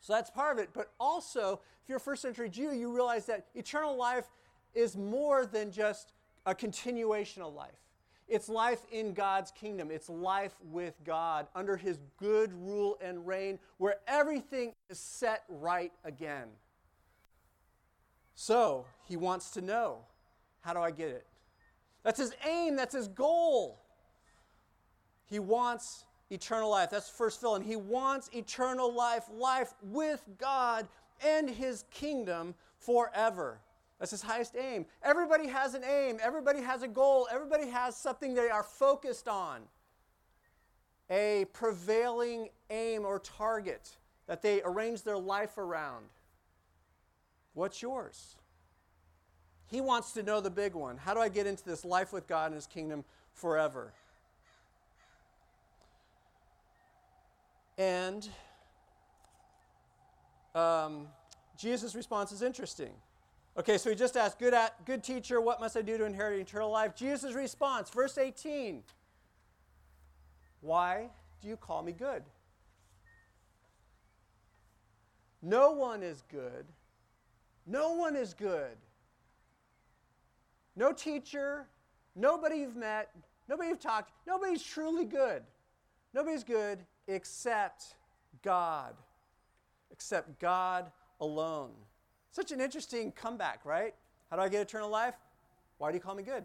So 0.00 0.14
that's 0.14 0.30
part 0.30 0.58
of 0.58 0.64
it. 0.64 0.70
But 0.72 0.90
also, 0.98 1.60
if 1.84 1.88
you're 1.88 1.98
a 1.98 2.00
first 2.00 2.22
century 2.22 2.48
Jew, 2.48 2.74
you 2.74 2.92
realize 2.92 3.24
that 3.26 3.46
eternal 3.54 3.96
life 3.96 4.26
is 4.74 4.96
more 4.96 5.46
than 5.46 5.70
just 5.70 6.12
a 6.44 6.56
continuation 6.56 7.40
of 7.40 7.54
life. 7.54 7.70
It's 8.28 8.48
life 8.48 8.80
in 8.90 9.12
God's 9.12 9.50
kingdom. 9.50 9.90
It's 9.90 10.08
life 10.08 10.54
with 10.70 10.94
God 11.04 11.46
under 11.54 11.76
His 11.76 11.98
good 12.18 12.52
rule 12.52 12.98
and 13.02 13.26
reign 13.26 13.58
where 13.78 13.96
everything 14.06 14.72
is 14.88 14.98
set 14.98 15.44
right 15.48 15.92
again. 16.04 16.48
So, 18.34 18.86
He 19.06 19.16
wants 19.16 19.50
to 19.50 19.60
know 19.60 19.98
how 20.62 20.72
do 20.72 20.80
I 20.80 20.90
get 20.90 21.08
it? 21.08 21.26
That's 22.02 22.18
His 22.18 22.32
aim, 22.46 22.76
that's 22.76 22.94
His 22.94 23.08
goal. 23.08 23.78
He 25.26 25.38
wants 25.38 26.04
eternal 26.30 26.70
life. 26.70 26.90
That's 26.90 27.08
the 27.08 27.16
first 27.16 27.40
fill. 27.40 27.54
And 27.54 27.64
He 27.64 27.76
wants 27.76 28.28
eternal 28.34 28.92
life, 28.92 29.24
life 29.32 29.74
with 29.82 30.22
God 30.38 30.88
and 31.24 31.48
His 31.48 31.84
kingdom 31.90 32.54
forever. 32.78 33.60
That's 34.02 34.10
his 34.10 34.22
highest 34.22 34.56
aim. 34.56 34.86
Everybody 35.04 35.46
has 35.46 35.74
an 35.74 35.84
aim, 35.84 36.18
everybody 36.20 36.60
has 36.60 36.82
a 36.82 36.88
goal, 36.88 37.28
everybody 37.30 37.68
has 37.68 37.96
something 37.96 38.34
they 38.34 38.50
are 38.50 38.64
focused 38.64 39.28
on. 39.28 39.60
A 41.08 41.46
prevailing 41.52 42.48
aim 42.68 43.04
or 43.04 43.20
target 43.20 43.90
that 44.26 44.42
they 44.42 44.60
arrange 44.64 45.04
their 45.04 45.18
life 45.18 45.56
around. 45.56 46.06
What's 47.54 47.80
yours? 47.80 48.34
He 49.70 49.80
wants 49.80 50.10
to 50.14 50.24
know 50.24 50.40
the 50.40 50.50
big 50.50 50.74
one. 50.74 50.96
How 50.96 51.14
do 51.14 51.20
I 51.20 51.28
get 51.28 51.46
into 51.46 51.64
this 51.64 51.84
life 51.84 52.12
with 52.12 52.26
God 52.26 52.46
and 52.46 52.56
his 52.56 52.66
kingdom 52.66 53.04
forever? 53.34 53.92
And 57.78 58.28
um, 60.56 61.06
Jesus' 61.56 61.94
response 61.94 62.32
is 62.32 62.42
interesting. 62.42 62.94
Okay, 63.58 63.76
so 63.76 63.90
he 63.90 63.96
just 63.96 64.16
asked, 64.16 64.38
good, 64.38 64.54
at, 64.54 64.84
good 64.86 65.04
teacher, 65.04 65.40
what 65.40 65.60
must 65.60 65.76
I 65.76 65.82
do 65.82 65.98
to 65.98 66.04
inherit 66.04 66.40
eternal 66.40 66.70
life? 66.70 66.96
Jesus' 66.96 67.34
response, 67.34 67.90
verse 67.90 68.16
18 68.16 68.82
Why 70.60 71.10
do 71.42 71.48
you 71.48 71.56
call 71.56 71.82
me 71.82 71.92
good? 71.92 72.22
No 75.42 75.72
one 75.72 76.02
is 76.02 76.22
good. 76.30 76.64
No 77.66 77.92
one 77.92 78.16
is 78.16 78.32
good. 78.34 78.76
no 80.74 80.92
teacher, 80.92 81.66
nobody 82.16 82.56
you've 82.56 82.76
met, 82.76 83.10
nobody 83.48 83.68
you've 83.68 83.80
talked, 83.80 84.12
nobody's 84.26 84.62
truly 84.62 85.04
good. 85.04 85.42
Nobody's 86.14 86.44
good 86.44 86.80
except 87.06 87.96
God. 88.42 88.94
Except 89.90 90.38
God 90.40 90.90
alone. 91.20 91.72
Such 92.32 92.50
an 92.50 92.60
interesting 92.60 93.12
comeback, 93.12 93.60
right? 93.64 93.94
How 94.30 94.36
do 94.36 94.42
I 94.42 94.48
get 94.48 94.62
eternal 94.62 94.88
life? 94.88 95.14
Why 95.78 95.90
do 95.90 95.96
you 95.96 96.00
call 96.00 96.14
me 96.14 96.22
good? 96.22 96.44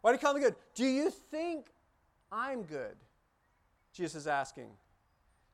Why 0.00 0.10
do 0.10 0.16
you 0.16 0.18
call 0.18 0.34
me 0.34 0.40
good? 0.40 0.56
Do 0.74 0.84
you 0.84 1.08
think 1.08 1.66
I'm 2.32 2.64
good? 2.64 2.96
Jesus 3.92 4.22
is 4.22 4.26
asking. 4.26 4.68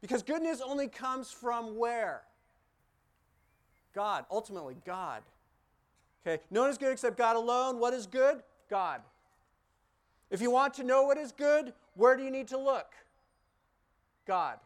Because 0.00 0.22
goodness 0.22 0.62
only 0.64 0.88
comes 0.88 1.30
from 1.30 1.76
where? 1.76 2.22
God, 3.94 4.24
ultimately, 4.30 4.76
God. 4.86 5.22
Okay, 6.26 6.42
no 6.50 6.62
one 6.62 6.70
is 6.70 6.78
good 6.78 6.92
except 6.92 7.18
God 7.18 7.36
alone. 7.36 7.78
What 7.78 7.92
is 7.92 8.06
good? 8.06 8.42
God. 8.70 9.02
If 10.30 10.40
you 10.40 10.50
want 10.50 10.74
to 10.74 10.84
know 10.84 11.02
what 11.02 11.18
is 11.18 11.32
good, 11.32 11.74
where 11.94 12.16
do 12.16 12.22
you 12.22 12.30
need 12.30 12.48
to 12.48 12.58
look? 12.58 12.94
God. 14.26 14.58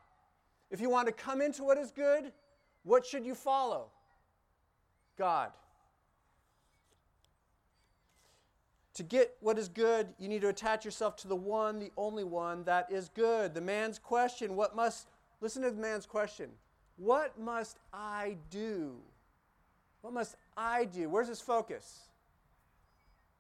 If 0.71 0.81
you 0.81 0.89
want 0.89 1.09
to 1.09 1.13
come 1.13 1.43
into 1.43 1.65
what 1.65 1.79
is 1.79 1.91
good, 1.91 2.33
what 2.85 3.05
should 3.05 3.27
you 3.27 3.35
follow? 3.35 3.91
God. 5.21 5.51
To 8.95 9.03
get 9.03 9.37
what 9.41 9.59
is 9.59 9.69
good, 9.69 10.09
you 10.19 10.29
need 10.29 10.41
to 10.41 10.49
attach 10.49 10.83
yourself 10.83 11.15
to 11.17 11.29
the 11.29 11.37
one, 11.37 11.79
the 11.79 11.93
only 11.99 12.25
one 12.25 12.65
that 12.65 12.91
is 12.91 13.11
good. 13.11 13.53
The 13.53 13.61
man's 13.61 13.99
question, 13.99 14.57
what 14.57 14.75
must, 14.75 15.09
listen 15.43 15.63
to 15.63 15.71
the 15.71 15.81
man's 15.81 16.07
question, 16.07 16.49
what 16.97 17.39
must 17.39 17.77
I 17.93 18.39
do? 18.49 18.97
What 20.01 20.15
must 20.15 20.37
I 20.57 20.87
do? 20.87 21.11
Where's 21.11 21.29
his 21.29 21.43
focus? 21.43 22.09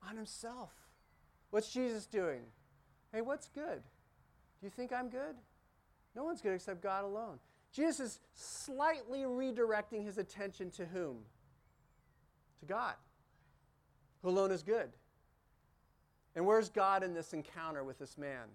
On 0.06 0.16
himself. 0.16 0.72
What's 1.49 1.72
Jesus 1.72 2.04
doing? 2.04 2.42
Hey, 3.10 3.22
what's 3.22 3.49
good? 3.49 3.80
Do 4.60 4.66
you 4.66 4.70
think 4.70 4.92
I'm 4.92 5.08
good? 5.08 5.34
No 6.14 6.25
one's 6.25 6.42
good 6.42 6.52
except 6.52 6.82
God 6.82 7.04
alone. 7.04 7.38
Jesus 7.72 8.00
is 8.00 8.20
slightly 8.34 9.20
redirecting 9.20 10.04
his 10.04 10.18
attention 10.18 10.70
to 10.72 10.84
whom? 10.84 11.20
To 12.61 12.67
God, 12.67 12.95
who 14.23 14.29
alone 14.29 14.50
is 14.50 14.62
good. 14.62 14.90
And 16.37 16.47
where's 16.47 16.69
God 16.69 17.02
in 17.02 17.14
this 17.14 17.33
encounter 17.33 17.83
with 17.85 17.99
this 17.99 18.17
man? 18.17 18.47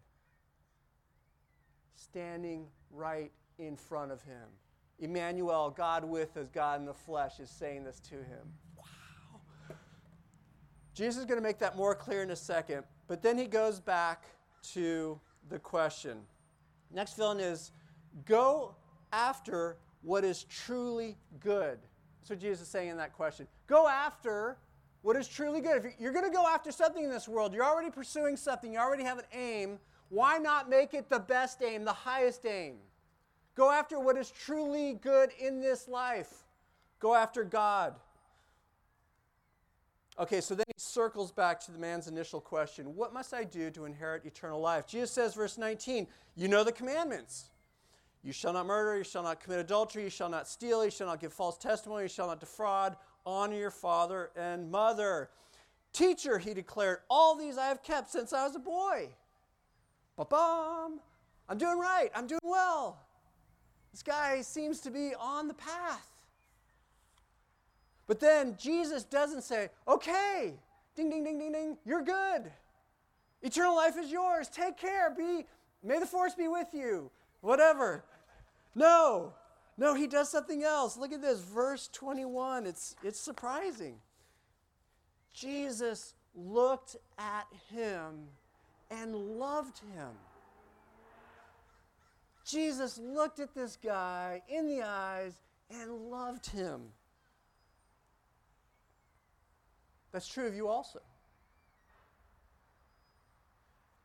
Standing 1.96 2.68
right 2.92 3.32
in 3.58 3.76
front 3.76 4.12
of 4.12 4.22
him. 4.24 4.48
Emmanuel, 5.00 5.74
God 5.76 6.06
with 6.06 6.38
us, 6.38 6.48
God 6.54 6.80
in 6.80 6.86
the 6.86 6.94
flesh, 6.94 7.40
is 7.40 7.50
saying 7.50 7.84
this 7.84 8.00
to 8.02 8.16
him. 8.16 8.54
Wow. 8.78 9.76
Jesus 10.94 11.18
is 11.20 11.26
going 11.26 11.40
to 11.40 11.44
make 11.44 11.60
that 11.60 11.76
more 11.76 11.96
clear 11.96 12.24
in 12.24 12.32
a 12.32 12.36
second, 12.36 12.84
but 13.08 13.22
then 13.22 13.38
he 13.38 13.46
goes 13.46 13.80
back 13.80 14.24
to 14.74 15.20
the 15.50 15.60
question. 15.60 16.20
Next 16.94 17.14
fill 17.14 17.32
is 17.32 17.72
go 18.26 18.76
after 19.12 19.78
what 20.02 20.24
is 20.24 20.44
truly 20.44 21.18
good. 21.40 21.80
That's 22.26 22.32
what 22.32 22.40
Jesus 22.40 22.62
is 22.62 22.70
saying 22.70 22.90
in 22.90 22.98
that 22.98 23.14
question. 23.14 23.48
Go 23.68 23.88
after 23.88 24.58
what 25.04 25.16
is 25.16 25.28
truly 25.28 25.62
good. 25.62 25.86
If 25.86 25.94
you're 26.00 26.12
going 26.12 26.26
to 26.26 26.36
go 26.36 26.48
after 26.48 26.72
something 26.72 27.04
in 27.04 27.12
this 27.12 27.28
world, 27.28 27.54
you're 27.54 27.64
already 27.64 27.92
pursuing 27.92 28.36
something, 28.36 28.74
you 28.74 28.80
already 28.80 29.04
have 29.04 29.20
an 29.20 29.26
aim, 29.32 29.78
why 30.10 30.40
not 30.40 30.68
make 30.68 30.96
it 30.96 31.08
the 31.08 31.20
best 31.20 31.62
aim, 31.62 31.86
the 31.86 31.94
highest 31.94 32.44
aim? 32.48 32.78
Go 33.54 33.70
after 33.70 34.00
what 34.00 34.18
is 34.18 34.32
truly 34.32 34.96
good 34.96 35.30
in 35.40 35.62
this 35.62 35.88
life. 35.88 36.34
Go 36.98 37.14
after 37.14 37.44
God. 37.44 37.94
Okay, 40.18 40.42
so 40.42 40.56
then 40.56 40.66
he 40.66 40.80
circles 40.80 41.32
back 41.32 41.60
to 41.66 41.72
the 41.72 41.78
man's 41.78 42.08
initial 42.08 42.42
question 42.42 42.96
What 42.96 43.14
must 43.14 43.36
I 43.36 43.44
do 43.44 43.70
to 43.70 43.86
inherit 43.86 44.26
eternal 44.26 44.60
life? 44.60 44.88
Jesus 44.88 45.12
says, 45.12 45.36
verse 45.36 45.60
19, 45.60 46.08
You 46.36 46.48
know 46.48 46.64
the 46.64 46.72
commandments. 46.72 47.52
You 48.26 48.34
shall 48.34 48.54
not 48.54 48.66
murder, 48.66 48.98
you 48.98 49.04
shall 49.04 49.22
not 49.22 49.40
commit 49.40 49.60
adultery, 49.60 50.04
you 50.04 50.10
shall 50.10 50.30
not 50.30 50.48
steal, 50.48 50.84
you 50.84 50.90
shall 50.90 51.06
not 51.06 51.22
give 51.22 51.32
false 51.32 51.60
testimony, 51.60 52.04
you 52.04 52.10
shall 52.10 52.26
not 52.26 52.40
defraud, 52.40 52.98
honor 53.24 53.56
your 53.56 53.70
father 53.70 54.32
and 54.36 54.72
mother. 54.72 55.30
Teacher, 55.94 56.40
he 56.40 56.56
declared, 56.56 56.98
all 57.08 57.36
these 57.36 57.56
I 57.56 57.68
have 57.68 57.84
kept 57.84 58.10
since 58.12 58.34
I 58.34 58.48
was 58.48 58.56
a 58.56 58.60
boy. 58.60 59.10
Ba-bum! 60.18 61.00
I'm 61.48 61.58
doing 61.60 61.78
right, 61.78 62.10
I'm 62.16 62.26
doing 62.26 62.42
well. 62.44 62.98
This 63.92 64.02
guy 64.02 64.42
seems 64.42 64.80
to 64.82 64.90
be 64.90 65.14
on 65.20 65.48
the 65.48 65.54
path. 65.54 66.10
But 68.08 68.20
then 68.20 68.58
Jesus 68.60 69.04
doesn't 69.04 69.44
say, 69.44 69.70
okay, 69.88 70.56
ding, 70.96 71.12
ding, 71.12 71.24
ding, 71.24 71.38
ding, 71.38 71.52
ding, 71.52 71.78
you're 71.86 72.02
good. 72.02 72.52
Eternal 73.44 73.76
life 73.76 73.98
is 74.00 74.12
yours. 74.12 74.48
Take 74.48 74.78
care. 74.78 75.14
Be, 75.16 75.46
may 75.84 76.00
the 76.00 76.08
force 76.08 76.34
be 76.34 76.48
with 76.48 76.70
you. 76.74 77.12
Whatever. 77.42 78.04
No. 78.76 79.34
No, 79.78 79.94
he 79.94 80.08
does 80.08 80.30
something 80.30 80.64
else. 80.64 80.98
Look 80.98 81.12
at 81.12 81.22
this, 81.22 81.40
verse 81.40 81.90
21. 81.92 82.66
It's, 82.66 82.96
it's 83.04 83.20
surprising. 83.20 83.96
Jesus 85.34 86.14
looked 86.34 86.96
at 87.18 87.48
him 87.74 88.28
and 88.90 89.16
loved 89.16 89.80
him. 89.80 90.12
Jesus 92.46 93.00
looked 93.00 93.40
at 93.40 93.56
this 93.56 93.78
guy 93.84 94.42
in 94.48 94.68
the 94.68 94.84
eyes 94.84 95.42
and 95.70 96.10
loved 96.10 96.46
him. 96.46 96.82
That's 100.12 100.28
true 100.28 100.48
of 100.48 100.56
you 100.56 100.68
also. 100.68 101.00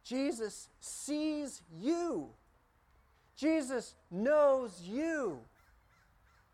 Jesus 0.03 0.69
sees 0.81 1.63
you. 1.79 2.31
Jesus 3.41 3.95
knows 4.11 4.83
you. 4.85 5.39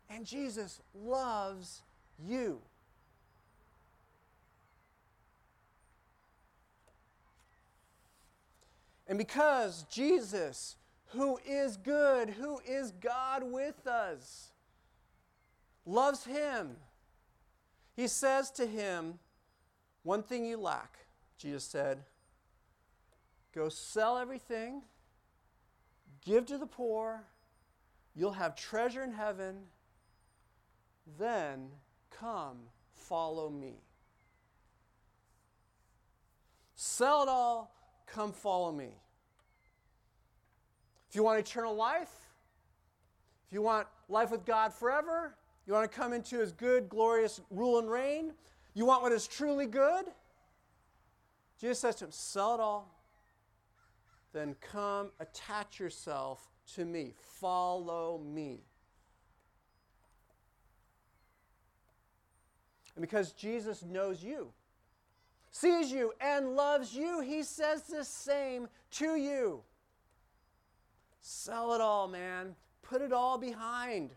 And 0.09 0.25
Jesus 0.25 0.79
loves 0.95 1.81
you. 2.25 2.59
And 9.05 9.17
because 9.17 9.83
Jesus, 9.91 10.77
who 11.07 11.39
is 11.45 11.75
good, 11.75 12.29
who 12.29 12.59
is 12.65 12.91
God 13.01 13.43
with 13.43 13.85
us, 13.85 14.51
loves 15.85 16.23
him, 16.23 16.77
he 17.97 18.07
says 18.07 18.49
to 18.51 18.65
him, 18.65 19.19
One 20.03 20.23
thing 20.23 20.45
you 20.45 20.57
lack, 20.57 20.97
Jesus 21.37 21.65
said, 21.65 21.99
go 23.53 23.69
sell 23.69 24.17
everything, 24.17 24.83
give 26.27 26.45
to 26.45 26.57
the 26.57 26.65
poor, 26.67 27.23
you'll 28.13 28.33
have 28.33 28.55
treasure 28.55 29.01
in 29.01 29.13
heaven 29.13 29.55
then 31.17 31.69
come 32.11 32.57
follow 32.93 33.49
me. 33.49 33.75
Sell 36.75 37.23
it 37.23 37.29
all, 37.29 37.73
come 38.05 38.33
follow 38.33 38.71
me. 38.71 38.89
If 41.09 41.15
you 41.15 41.23
want 41.23 41.39
eternal 41.39 41.73
life, 41.73 42.11
if 43.47 43.53
you 43.53 43.61
want 43.61 43.87
life 44.09 44.29
with 44.29 44.45
God 44.45 44.73
forever, 44.73 45.33
you 45.65 45.73
want 45.73 45.89
to 45.89 45.97
come 45.97 46.11
into 46.11 46.37
his 46.39 46.51
good, 46.51 46.89
glorious 46.89 47.39
rule 47.49 47.79
and 47.79 47.89
reign, 47.89 48.33
you 48.73 48.85
want 48.85 49.01
what 49.01 49.13
is 49.13 49.27
truly 49.27 49.65
good, 49.65 50.05
Jesus 51.59 51.79
says 51.79 51.95
to 51.95 52.05
him, 52.05 52.11
Sell 52.11 52.53
it 52.55 52.59
all, 52.59 52.93
then 54.37 54.55
come 54.61 55.09
attach 55.19 55.79
yourself 55.79 56.47
to 56.75 56.85
me. 56.85 57.13
Follow 57.39 58.19
me. 58.19 58.61
And 62.95 63.01
because 63.01 63.31
Jesus 63.31 63.83
knows 63.83 64.23
you, 64.23 64.51
sees 65.51 65.91
you, 65.91 66.13
and 66.21 66.55
loves 66.55 66.93
you, 66.93 67.21
he 67.21 67.43
says 67.43 67.83
the 67.83 68.03
same 68.03 68.67
to 68.91 69.15
you. 69.15 69.61
Sell 71.19 71.73
it 71.73 71.81
all, 71.81 72.07
man. 72.07 72.55
Put 72.81 73.01
it 73.01 73.11
all 73.11 73.37
behind. 73.37 74.11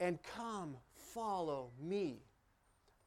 And 0.00 0.18
come 0.22 0.76
follow 0.94 1.70
me. 1.82 2.20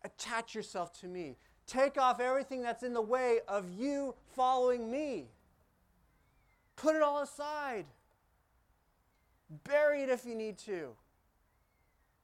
Attach 0.04 0.54
yourself 0.54 1.00
to 1.02 1.08
me. 1.08 1.38
Take 1.66 1.98
off 1.98 2.20
everything 2.20 2.62
that's 2.62 2.84
in 2.84 2.94
the 2.94 3.02
way 3.02 3.39
of 3.48 3.70
you 3.70 4.16
following 4.36 4.92
me. 4.92 5.30
Put 6.76 6.96
it 6.96 7.02
all 7.02 7.22
aside. 7.22 7.86
Bury 9.64 10.02
it 10.02 10.10
if 10.10 10.26
you 10.26 10.36
need 10.36 10.58
to. 10.60 10.90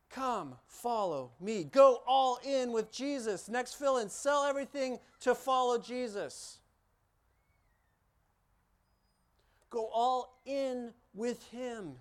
Come, 0.09 0.55
follow 0.67 1.31
me. 1.39 1.65
Go 1.65 2.01
all 2.07 2.39
in 2.43 2.71
with 2.71 2.91
Jesus. 2.91 3.47
Next 3.47 3.75
fill 3.75 3.97
in 3.97 4.09
sell 4.09 4.43
everything 4.43 4.99
to 5.21 5.35
follow 5.35 5.77
Jesus. 5.77 6.59
Go 9.69 9.87
all 9.93 10.39
in 10.45 10.91
with 11.13 11.43
Him, 11.49 11.93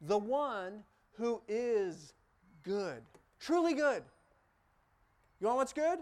the 0.00 0.18
one 0.18 0.82
who 1.12 1.40
is 1.46 2.12
good, 2.64 3.02
truly 3.38 3.74
good. 3.74 4.02
You 5.40 5.46
want 5.46 5.58
what's 5.58 5.72
good? 5.72 6.00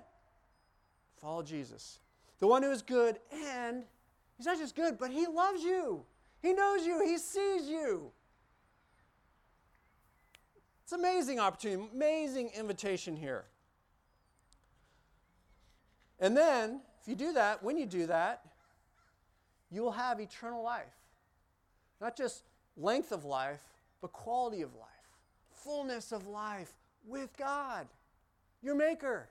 Follow 1.21 1.43
Jesus. 1.43 1.99
The 2.39 2.47
one 2.47 2.63
who 2.63 2.71
is 2.71 2.83
good, 2.83 3.19
and 3.33 3.85
he's 4.37 4.47
not 4.47 4.59
just 4.59 4.75
good, 4.75 4.99
but 4.99 5.11
he 5.11 5.27
loves 5.27 5.63
you. 5.63 6.05
He 6.43 6.53
knows 6.53 6.87
you, 6.87 7.03
he 7.05 7.19
sees 7.19 7.69
you. 7.69 8.13
It's 10.83 10.93
amazing 10.93 11.41
opportunity, 11.41 11.89
amazing 11.95 12.51
invitation 12.57 13.17
here. 13.17 13.47
And 16.21 16.37
then, 16.37 16.81
if 17.01 17.09
you 17.09 17.15
do 17.15 17.33
that, 17.33 17.63
when 17.63 17.79
you 17.79 17.87
do 17.87 18.07
that, 18.07 18.45
you 19.71 19.83
will 19.83 19.93
have 19.93 20.21
eternal 20.21 20.63
life. 20.63 20.85
Not 22.01 22.17
just 22.17 22.45
length 22.77 23.13
of 23.13 23.25
life, 23.25 23.63
but 24.01 24.13
quality 24.13 24.63
of 24.63 24.75
life, 24.75 24.89
fullness 25.51 26.13
of 26.13 26.27
life 26.27 26.73
with 27.07 27.35
God, 27.37 27.87
your 28.63 28.75
Maker. 28.75 29.29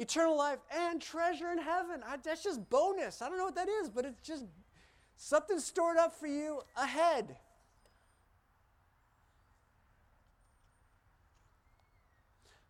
Eternal 0.00 0.34
life 0.34 0.60
and 0.74 0.98
treasure 0.98 1.50
in 1.50 1.58
heaven. 1.58 2.00
I, 2.06 2.16
that's 2.16 2.42
just 2.42 2.70
bonus. 2.70 3.20
I 3.20 3.28
don't 3.28 3.36
know 3.36 3.44
what 3.44 3.54
that 3.56 3.68
is, 3.68 3.90
but 3.90 4.06
it's 4.06 4.26
just 4.26 4.46
something 5.14 5.58
stored 5.58 5.98
up 5.98 6.18
for 6.18 6.26
you 6.26 6.62
ahead. 6.74 7.36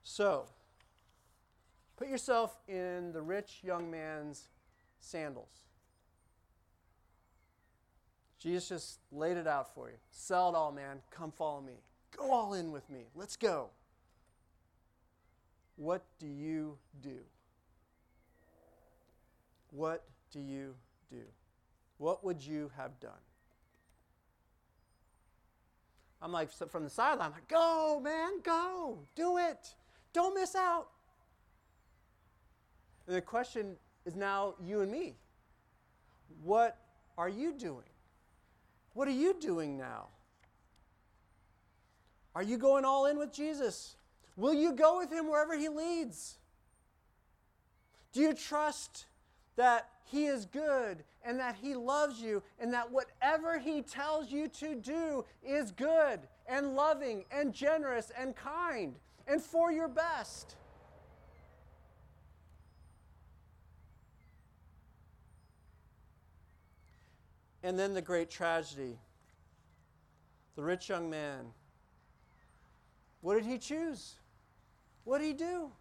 So, 0.03 0.47
put 1.97 2.09
yourself 2.09 2.59
in 2.67 3.13
the 3.13 3.23
rich 3.23 3.61
young 3.63 3.89
man's 3.89 4.49
sandals. 4.99 5.67
Jesus 8.41 8.69
just 8.69 8.99
laid 9.13 9.37
it 9.37 9.47
out 9.47 9.73
for 9.73 9.89
you. 9.89 9.97
Sell 10.11 10.49
it 10.49 10.57
all, 10.57 10.73
man. 10.73 10.99
Come 11.13 11.31
follow 11.31 11.61
me. 11.61 11.75
Go 12.17 12.33
all 12.33 12.55
in 12.55 12.73
with 12.73 12.91
me. 12.91 13.05
Let's 13.15 13.37
go. 13.37 13.71
What 15.81 16.03
do 16.19 16.27
you 16.27 16.77
do? 17.03 17.17
What 19.71 20.05
do 20.31 20.39
you 20.39 20.75
do? 21.11 21.23
What 21.97 22.23
would 22.23 22.43
you 22.45 22.71
have 22.77 23.01
done? 23.01 23.13
I'm 26.21 26.33
like, 26.33 26.51
from 26.53 26.85
the 26.85 26.91
sideline, 26.91 27.29
I'm 27.29 27.33
like, 27.33 27.49
go, 27.49 27.99
man, 27.99 28.43
go. 28.43 28.99
Do 29.17 29.39
it. 29.39 29.75
Don't 30.13 30.35
miss 30.35 30.55
out. 30.55 30.89
And 33.07 33.17
the 33.17 33.23
question 33.23 33.77
is 34.05 34.15
now 34.15 34.57
you 34.63 34.83
and 34.83 34.93
me. 34.93 35.15
What 36.43 36.77
are 37.17 37.31
you 37.31 37.55
doing? 37.55 37.89
What 38.93 39.09
are 39.09 39.13
you 39.13 39.35
doing 39.41 39.79
now? 39.79 40.09
Are 42.35 42.43
you 42.43 42.59
going 42.59 42.85
all 42.85 43.07
in 43.07 43.19
with 43.19 43.33
Jesus? 43.33 43.97
Will 44.37 44.55
you 44.55 44.73
go 44.73 44.99
with 44.99 45.13
him 45.13 45.29
wherever 45.29 45.57
he 45.57 45.69
leads? 45.69 46.39
Do 48.13 48.21
you 48.21 48.35
trust 48.35 49.07
that 49.57 49.89
he 50.05 50.27
is 50.27 50.47
good 50.47 51.05
and 51.25 51.39
that 51.39 51.57
he 51.61 51.75
loves 51.75 52.21
you 52.21 52.43
and 52.59 52.73
that 52.73 52.91
whatever 52.91 53.59
he 53.59 53.83
tells 53.83 54.31
you 54.31 54.49
to 54.49 54.75
do 54.75 55.25
is 55.43 55.71
good 55.71 56.21
and 56.47 56.75
loving 56.75 57.25
and 57.31 57.53
generous 57.53 58.11
and 58.17 58.35
kind 58.35 58.97
and 59.27 59.41
for 59.41 59.71
your 59.71 59.89
best? 59.89 60.57
And 67.63 67.79
then 67.79 67.93
the 67.93 68.03
great 68.03 68.31
tragedy 68.31 68.99
the 70.61 70.67
rich 70.67 70.91
young 70.91 71.09
man. 71.09 71.47
What 73.23 73.35
did 73.35 73.47
he 73.47 73.57
choose? 73.57 74.20
What 75.11 75.19
did 75.19 75.27
he 75.27 75.33
do? 75.33 75.73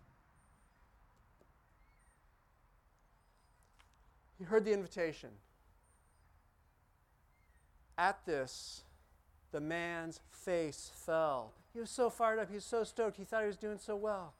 He 4.39 4.44
heard 4.44 4.65
the 4.65 4.74
invitation. 4.74 5.30
At 7.96 8.26
this, 8.26 8.82
the 9.52 9.62
man's 9.62 10.20
face 10.32 10.89
fell. 10.96 11.54
He 11.76 11.80
was 11.80 11.92
so 11.92 12.10
fired 12.10 12.39
up. 12.39 12.50
He 12.50 12.56
was 12.56 12.65
so 12.65 12.84
stoked. 12.84 13.18
He 13.18 13.24
thought 13.24 13.42
he 13.42 13.48
was 13.48 13.56
doing 13.56 13.78
so 13.78 13.96
well. 13.96 14.34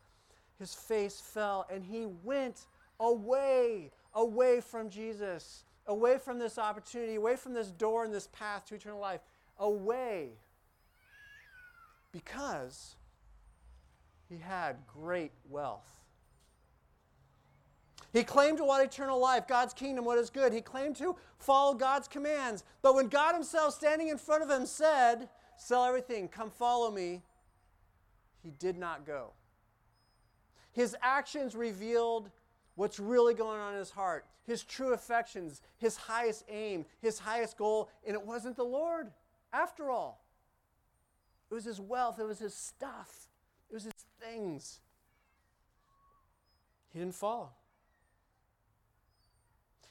His 0.58 0.74
face 0.74 1.22
fell, 1.22 1.68
and 1.72 1.84
he 1.84 2.08
went 2.24 2.62
away, 3.00 3.92
away 4.16 4.60
from 4.60 4.90
Jesus 4.90 5.66
away 5.86 6.18
from 6.18 6.40
this 6.40 6.58
opportunity, 6.58 7.14
away 7.16 7.36
from 7.36 7.54
this 7.54 7.70
door 7.70 8.06
and 8.06 8.14
this 8.14 8.28
path 8.28 8.66
to 8.66 8.76
eternal 8.76 9.00
life, 9.00 9.22
away 9.60 10.30
because 12.12 12.96
he 14.30 14.38
had 14.38 14.78
great 14.88 15.32
wealth. 15.50 15.90
He 18.14 18.24
claimed 18.24 18.58
to 18.58 18.64
want 18.64 18.84
eternal 18.84 19.20
life, 19.20 19.48
God's 19.48 19.74
kingdom, 19.74 20.06
what 20.06 20.18
is 20.18 20.30
good. 20.30 20.54
He 20.54 20.62
claimed 20.62 20.96
to 20.98 21.16
follow 21.38 21.76
God's 21.76 22.08
commands. 22.08 22.64
But 22.82 22.96
when 22.96 23.08
God 23.08 23.34
Himself, 23.34 23.74
standing 23.74 24.08
in 24.08 24.18
front 24.18 24.44
of 24.44 24.50
him, 24.50 24.66
said, 24.66 25.30
Sell 25.58 25.84
everything, 25.84 26.28
come 26.28 26.50
follow 26.50 26.90
me, 26.90 27.22
he 28.42 28.52
did 28.52 28.78
not 28.78 29.06
go. 29.06 29.34
His 30.72 30.96
actions 31.02 31.56
revealed 31.56 32.30
what's 32.76 33.00
really 33.00 33.34
going 33.34 33.60
on 33.60 33.74
in 33.74 33.80
his 33.80 33.92
heart, 33.92 34.26
his 34.46 34.64
true 34.64 34.94
affections, 34.94 35.62
his 35.78 35.98
highest 35.98 36.46
aim, 36.50 36.86
his 37.02 37.20
highest 37.20 37.58
goal, 37.58 37.90
and 38.08 38.16
it 38.16 38.26
wasn't 38.26 38.56
the 38.56 38.64
Lord 38.64 39.12
after 39.52 39.90
all. 39.90 40.24
It 41.52 41.54
was 41.54 41.66
his 41.66 41.82
wealth, 41.82 42.20
it 42.20 42.26
was 42.26 42.40
his 42.40 42.54
stuff, 42.54 43.29
things. 44.30 44.80
He 46.92 47.00
didn't 47.00 47.16
follow. 47.16 47.50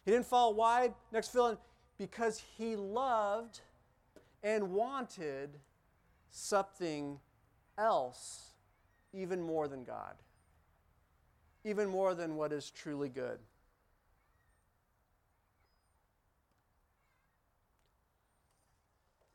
He 0.04 0.10
didn't 0.10 0.26
follow. 0.26 0.54
Why? 0.54 0.90
Next 1.12 1.28
fill 1.28 1.48
in. 1.48 1.58
Because 1.98 2.42
he 2.56 2.76
loved 2.76 3.60
and 4.42 4.72
wanted 4.72 5.58
something 6.30 7.18
else 7.76 8.52
even 9.12 9.42
more 9.42 9.68
than 9.68 9.84
God 9.84 10.14
even 11.68 11.88
more 11.88 12.14
than 12.14 12.36
what 12.36 12.52
is 12.52 12.70
truly 12.70 13.08
good. 13.08 13.38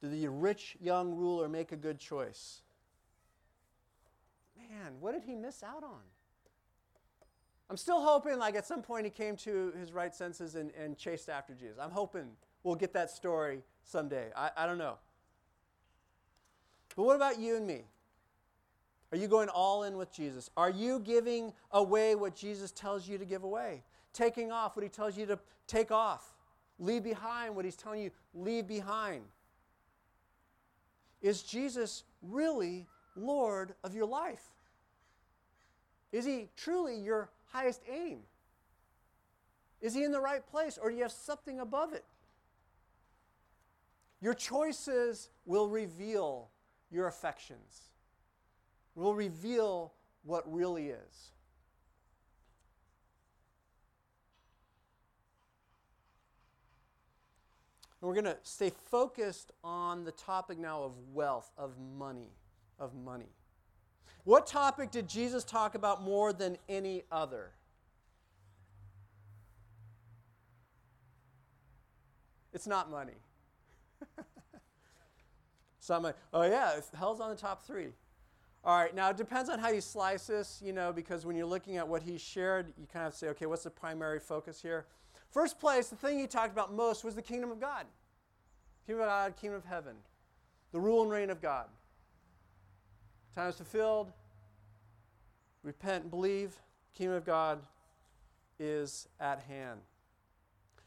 Did 0.01 0.11
the 0.11 0.27
rich 0.27 0.75
young 0.81 1.15
ruler 1.15 1.47
make 1.47 1.71
a 1.71 1.77
good 1.77 1.99
choice? 1.99 2.61
Man, 4.73 4.93
what 4.99 5.13
did 5.13 5.23
he 5.23 5.35
miss 5.35 5.61
out 5.63 5.83
on? 5.83 6.01
I'm 7.69 7.77
still 7.77 8.01
hoping, 8.01 8.37
like, 8.37 8.55
at 8.55 8.65
some 8.65 8.81
point 8.81 9.05
he 9.05 9.11
came 9.11 9.35
to 9.37 9.71
his 9.79 9.91
right 9.91 10.13
senses 10.13 10.55
and, 10.55 10.71
and 10.71 10.97
chased 10.97 11.29
after 11.29 11.53
Jesus. 11.53 11.77
I'm 11.79 11.91
hoping 11.91 12.27
we'll 12.63 12.75
get 12.75 12.93
that 12.93 13.09
story 13.09 13.61
someday. 13.83 14.29
I, 14.35 14.51
I 14.57 14.65
don't 14.65 14.77
know. 14.77 14.97
But 16.95 17.03
what 17.03 17.15
about 17.15 17.39
you 17.39 17.55
and 17.55 17.65
me? 17.65 17.83
Are 19.11 19.17
you 19.17 19.27
going 19.27 19.49
all 19.49 19.83
in 19.83 19.97
with 19.97 20.11
Jesus? 20.11 20.49
Are 20.57 20.69
you 20.71 20.99
giving 20.99 21.53
away 21.71 22.15
what 22.15 22.35
Jesus 22.35 22.71
tells 22.71 23.07
you 23.07 23.17
to 23.17 23.25
give 23.25 23.43
away? 23.43 23.83
Taking 24.11 24.51
off 24.51 24.75
what 24.75 24.83
he 24.83 24.89
tells 24.89 25.17
you 25.17 25.25
to 25.27 25.39
take 25.67 25.91
off? 25.91 26.35
Leave 26.79 27.03
behind 27.03 27.55
what 27.55 27.63
he's 27.63 27.75
telling 27.75 28.01
you 28.01 28.11
leave 28.33 28.67
behind? 28.67 29.23
Is 31.21 31.43
Jesus 31.43 32.03
really 32.21 32.87
Lord 33.15 33.75
of 33.83 33.93
your 33.93 34.07
life? 34.07 34.53
Is 36.13 36.23
he 36.23 36.47
truly 36.55 36.97
your 36.97 37.29
highest 37.51 37.81
aim? 37.91 38.19
Is 39.81 39.93
he 39.93 40.05
in 40.05 40.13
the 40.13 40.21
right 40.21 40.45
place 40.49 40.79
or 40.81 40.89
do 40.89 40.95
you 40.95 41.01
have 41.01 41.11
something 41.11 41.59
above 41.59 41.91
it? 41.91 42.05
Your 44.21 44.33
choices 44.33 45.27
will 45.45 45.67
reveal 45.67 46.47
your 46.89 47.07
affections 47.07 47.89
will 48.95 49.15
reveal 49.15 49.93
what 50.23 50.51
really 50.51 50.89
is. 50.89 51.31
We're 58.01 58.13
going 58.13 58.25
to 58.25 58.37
stay 58.43 58.71
focused 58.91 59.51
on 59.63 60.03
the 60.03 60.11
topic 60.11 60.59
now 60.59 60.83
of 60.83 60.91
wealth, 61.13 61.49
of 61.57 61.71
money, 61.97 62.31
of 62.77 62.93
money. 62.93 63.29
What 64.23 64.47
topic 64.47 64.91
did 64.91 65.09
Jesus 65.09 65.43
talk 65.43 65.75
about 65.75 66.01
more 66.01 66.31
than 66.31 66.57
any 66.69 67.03
other? 67.11 67.51
It's 72.53 72.67
not 72.67 72.89
money. 72.89 73.13
money. 75.89 76.13
Oh, 76.33 76.43
yeah, 76.43 76.79
hell's 76.97 77.19
on 77.19 77.29
the 77.29 77.35
top 77.35 77.63
three. 77.65 77.89
All 78.63 78.79
right, 78.79 78.95
now 78.95 79.09
it 79.09 79.17
depends 79.17 79.49
on 79.49 79.59
how 79.59 79.69
you 79.69 79.81
slice 79.81 80.27
this, 80.27 80.61
you 80.63 80.71
know, 80.71 80.93
because 80.93 81.25
when 81.25 81.35
you're 81.35 81.45
looking 81.45 81.75
at 81.75 81.85
what 81.85 82.01
he 82.01 82.17
shared, 82.17 82.71
you 82.77 82.87
kind 82.91 83.05
of 83.05 83.13
say, 83.13 83.27
okay, 83.29 83.45
what's 83.45 83.63
the 83.63 83.69
primary 83.69 84.19
focus 84.19 84.61
here? 84.61 84.85
First 85.31 85.59
place, 85.59 85.89
the 85.89 85.97
thing 85.97 86.17
he 86.17 86.27
talked 86.27 86.53
about 86.53 86.73
most 86.73 87.03
was 87.03 87.15
the 87.15 87.21
kingdom 87.21 87.51
of 87.51 87.59
God. 87.59 87.85
Kingdom 88.85 89.01
of 89.01 89.09
God, 89.09 89.35
kingdom 89.35 89.57
of 89.57 89.65
heaven. 89.65 89.95
The 90.71 90.79
rule 90.79 91.01
and 91.01 91.11
reign 91.11 91.29
of 91.29 91.41
God. 91.41 91.65
Time 93.35 93.49
is 93.49 93.55
fulfilled. 93.55 94.11
Repent 95.63 96.03
and 96.03 96.11
believe. 96.11 96.55
Kingdom 96.93 97.17
of 97.17 97.25
God 97.25 97.59
is 98.59 99.07
at 99.19 99.39
hand. 99.47 99.79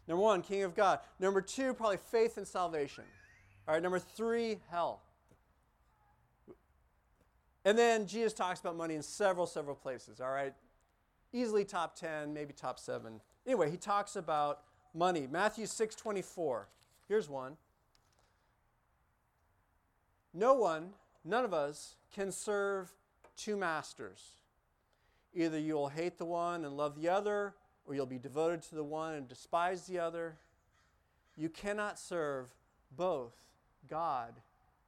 Number 0.07 0.23
one, 0.23 0.43
King 0.43 0.63
of 0.63 0.75
God. 0.75 1.01
Number 1.19 1.41
two, 1.41 1.75
probably 1.75 1.97
faith 1.97 2.37
and 2.37 2.47
salvation. 2.47 3.05
All 3.67 3.75
right, 3.75 3.83
number 3.83 3.99
three, 3.99 4.59
hell. 4.71 5.01
And 7.65 7.77
then 7.77 8.07
Jesus 8.07 8.33
talks 8.33 8.61
about 8.61 8.77
money 8.77 8.95
in 8.95 9.03
several, 9.03 9.45
several 9.45 9.75
places, 9.75 10.21
all 10.21 10.31
right? 10.31 10.55
Easily 11.33 11.65
top 11.65 11.97
10, 11.97 12.33
maybe 12.33 12.53
top 12.53 12.79
7. 12.79 13.21
Anyway, 13.45 13.69
he 13.69 13.77
talks 13.77 14.15
about 14.15 14.61
money. 14.95 15.27
Matthew 15.29 15.67
6 15.67 15.97
24. 15.97 16.69
Here's 17.09 17.29
one. 17.29 17.57
No 20.33 20.55
one, 20.55 20.91
none 21.25 21.45
of 21.45 21.53
us, 21.53 21.97
can 22.16 22.33
serve 22.33 22.90
two 23.37 23.59
masters. 23.59 24.38
Either 25.35 25.59
you'll 25.59 25.88
hate 25.88 26.16
the 26.16 26.24
one 26.24 26.64
and 26.64 26.74
love 26.74 26.96
the 26.98 27.11
other, 27.11 27.55
or 27.85 27.94
you'll 27.94 28.07
be 28.07 28.18
devoted 28.18 28.62
to 28.62 28.74
the 28.74 28.83
one 28.83 29.12
and 29.14 29.29
despise 29.29 29.87
the 29.87 29.98
other. 29.98 30.38
You 31.37 31.50
cannot 31.50 31.98
serve 31.98 32.46
both 32.96 33.35
God 33.88 34.33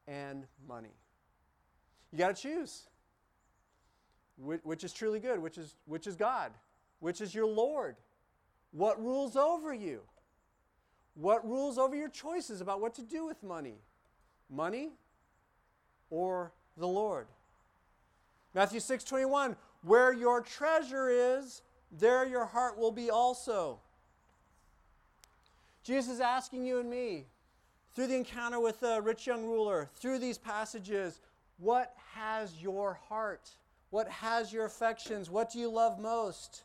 and 0.06 0.46
money. 0.66 0.96
You 2.10 2.18
got 2.18 2.34
to 2.34 2.42
choose. 2.42 2.88
Which 4.38 4.82
is 4.82 4.94
truly 4.94 5.20
good, 5.20 5.38
which 5.38 5.58
is, 5.58 5.74
which 5.84 6.06
is 6.06 6.16
God, 6.16 6.52
which 7.00 7.20
is 7.20 7.34
your 7.34 7.46
Lord. 7.46 7.96
What 8.70 9.02
rules 9.02 9.36
over 9.36 9.74
you? 9.74 10.00
What 11.14 11.46
rules 11.46 11.76
over 11.76 11.94
your 11.94 12.08
choices 12.08 12.62
about 12.62 12.80
what 12.80 12.94
to 12.94 13.02
do 13.02 13.26
with 13.26 13.42
money? 13.42 13.82
Money 14.48 14.92
or 16.08 16.52
the 16.78 16.88
Lord? 16.88 17.26
Matthew 18.54 18.80
6 18.80 19.04
21, 19.04 19.56
where 19.82 20.12
your 20.12 20.40
treasure 20.40 21.08
is, 21.08 21.62
there 21.92 22.26
your 22.26 22.44
heart 22.44 22.78
will 22.78 22.92
be 22.92 23.10
also. 23.10 23.78
Jesus 25.82 26.14
is 26.14 26.20
asking 26.20 26.66
you 26.66 26.80
and 26.80 26.90
me, 26.90 27.26
through 27.94 28.08
the 28.08 28.16
encounter 28.16 28.60
with 28.60 28.80
the 28.80 29.00
rich 29.02 29.26
young 29.26 29.44
ruler, 29.44 29.88
through 29.96 30.18
these 30.18 30.38
passages, 30.38 31.20
what 31.58 31.94
has 32.14 32.62
your 32.62 32.98
heart? 33.08 33.50
What 33.90 34.08
has 34.08 34.52
your 34.52 34.66
affections? 34.66 35.30
What 35.30 35.50
do 35.50 35.58
you 35.58 35.70
love 35.70 35.98
most? 35.98 36.64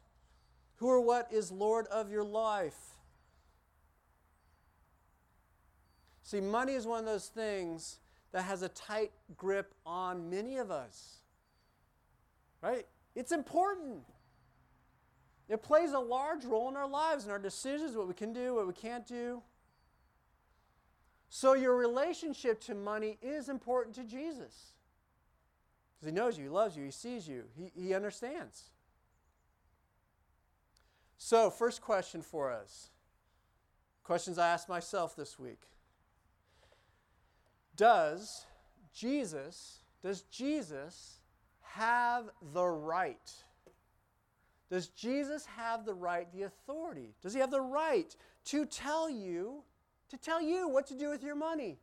Who 0.78 0.88
or 0.88 1.00
what 1.00 1.32
is 1.32 1.52
Lord 1.52 1.88
of 1.88 2.12
your 2.12 2.24
life? 2.24 2.76
See, 6.24 6.42
money 6.42 6.74
is 6.74 6.86
one 6.86 7.00
of 7.00 7.06
those 7.06 7.28
things 7.28 7.98
that 8.34 8.44
has 8.44 8.64
a 8.64 8.70
tight 8.70 9.12
grip 9.38 9.74
on 9.86 10.30
many 10.30 10.58
of 10.58 10.72
us. 10.72 11.20
Right? 12.62 12.86
It's 13.16 13.32
important. 13.32 14.00
It 15.48 15.62
plays 15.62 15.92
a 15.94 16.00
large 16.00 16.44
role 16.44 16.68
in 16.68 16.76
our 16.76 16.88
lives 16.88 17.24
and 17.24 17.32
our 17.32 17.40
decisions, 17.40 17.96
what 17.96 18.08
we 18.08 18.14
can 18.14 18.34
do, 18.34 18.56
what 18.56 18.68
we 18.68 18.74
can't 18.74 19.08
do. 19.08 19.42
So, 21.30 21.54
your 21.54 21.76
relationship 21.76 22.62
to 22.62 22.76
money 22.76 23.18
is 23.22 23.50
important 23.50 23.96
to 23.96 24.04
Jesus. 24.04 24.74
Because 25.96 26.12
he 26.12 26.12
knows 26.12 26.38
you, 26.38 26.44
he 26.44 26.50
loves 26.50 26.78
you, 26.78 26.86
he 26.86 26.92
sees 26.92 27.28
you, 27.28 27.44
he, 27.56 27.72
he 27.76 27.94
understands. 27.94 28.66
So, 31.18 31.50
first 31.50 31.82
question 31.82 32.22
for 32.22 32.52
us 32.52 32.90
questions 34.04 34.38
I 34.38 34.50
asked 34.50 34.70
myself 34.70 35.16
this 35.16 35.40
week. 35.40 35.62
Does 37.76 38.46
Jesus, 38.94 39.80
does 40.02 40.22
Jesus 40.24 41.20
have 41.62 42.26
the 42.54 42.66
right? 42.66 43.32
Does 44.70 44.88
Jesus 44.88 45.46
have 45.46 45.86
the 45.86 45.94
right, 45.94 46.32
the 46.34 46.44
authority? 46.44 47.14
Does 47.22 47.34
he 47.34 47.40
have 47.40 47.52
the 47.52 47.62
right 47.62 48.16
to 48.46 48.66
tell 48.66 49.10
you, 49.10 49.64
to 50.10 50.18
tell 50.18 50.42
you 50.42 50.68
what 50.68 50.88
to 50.88 50.96
do 50.96 51.10
with 51.10 51.24
your 51.24 51.36
money? 51.36 51.80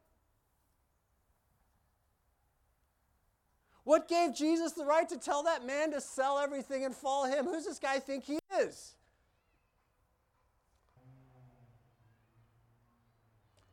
What 3.85 4.09
gave 4.09 4.35
Jesus 4.35 4.73
the 4.73 4.85
right 4.85 5.09
to 5.09 5.19
tell 5.19 5.43
that 5.45 5.67
man 5.67 5.91
to 5.93 6.01
sell 6.01 6.39
everything 6.39 6.85
and 6.85 6.95
follow 6.95 7.27
him? 7.27 7.47
Who's 7.47 7.65
this 7.65 7.79
guy 7.79 7.99
think 7.99 8.25
he 8.25 8.39
is? 8.61 8.95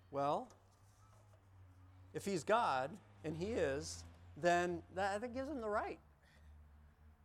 Well, 0.09 0.49
if 2.17 2.25
he's 2.25 2.43
God, 2.43 2.89
and 3.23 3.37
he 3.37 3.45
is, 3.45 4.03
then 4.35 4.81
that, 4.95 5.21
that 5.21 5.35
gives 5.35 5.47
him 5.47 5.61
the 5.61 5.69
right. 5.69 5.99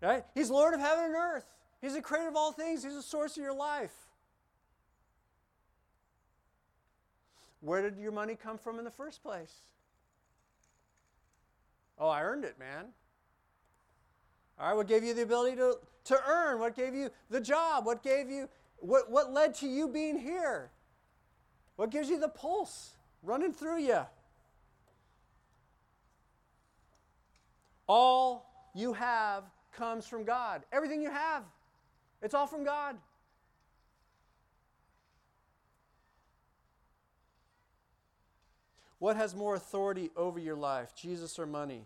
Right? 0.02 0.22
He's 0.34 0.50
Lord 0.50 0.74
of 0.74 0.80
heaven 0.80 1.06
and 1.06 1.14
earth. 1.14 1.46
He's 1.80 1.94
the 1.94 2.02
creator 2.02 2.28
of 2.28 2.36
all 2.36 2.52
things. 2.52 2.84
He's 2.84 2.94
the 2.94 3.02
source 3.02 3.38
of 3.38 3.42
your 3.42 3.54
life. 3.54 3.94
Where 7.60 7.80
did 7.88 7.98
your 7.98 8.12
money 8.12 8.36
come 8.36 8.58
from 8.58 8.78
in 8.78 8.84
the 8.84 8.90
first 8.90 9.22
place? 9.22 9.54
Oh, 11.98 12.08
I 12.08 12.22
earned 12.22 12.44
it, 12.44 12.58
man. 12.58 12.88
All 14.58 14.68
right, 14.68 14.76
what 14.76 14.88
gave 14.88 15.04
you 15.04 15.14
the 15.14 15.22
ability 15.22 15.56
to, 15.56 15.78
to 16.04 16.18
earn? 16.28 16.60
What 16.60 16.76
gave 16.76 16.94
you 16.94 17.08
the 17.30 17.40
job? 17.40 17.86
What 17.86 18.02
gave 18.02 18.28
you, 18.28 18.46
what, 18.76 19.10
what 19.10 19.32
led 19.32 19.54
to 19.56 19.66
you 19.66 19.88
being 19.88 20.18
here? 20.18 20.70
What 21.76 21.90
gives 21.90 22.10
you 22.10 22.20
the 22.20 22.28
pulse 22.28 22.90
running 23.22 23.54
through 23.54 23.78
you? 23.78 24.00
All 27.94 28.46
you 28.74 28.94
have 28.94 29.44
comes 29.70 30.06
from 30.06 30.24
God. 30.24 30.62
Everything 30.72 31.02
you 31.02 31.10
have, 31.10 31.42
it's 32.22 32.32
all 32.32 32.46
from 32.46 32.64
God. 32.64 32.96
What 38.98 39.16
has 39.16 39.34
more 39.34 39.56
authority 39.56 40.10
over 40.16 40.38
your 40.38 40.56
life, 40.56 40.94
Jesus 40.96 41.38
or 41.38 41.44
money? 41.44 41.84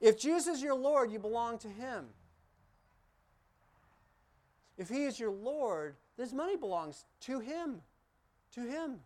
If 0.00 0.20
Jesus 0.20 0.46
is 0.46 0.62
your 0.62 0.76
Lord, 0.76 1.10
you 1.10 1.18
belong 1.18 1.58
to 1.58 1.68
Him. 1.68 2.04
If 4.76 4.88
He 4.88 5.02
is 5.02 5.18
your 5.18 5.32
Lord, 5.32 5.96
this 6.16 6.32
money 6.32 6.54
belongs 6.54 7.06
to 7.22 7.40
Him. 7.40 7.80
To 8.54 8.60
Him. 8.60 9.00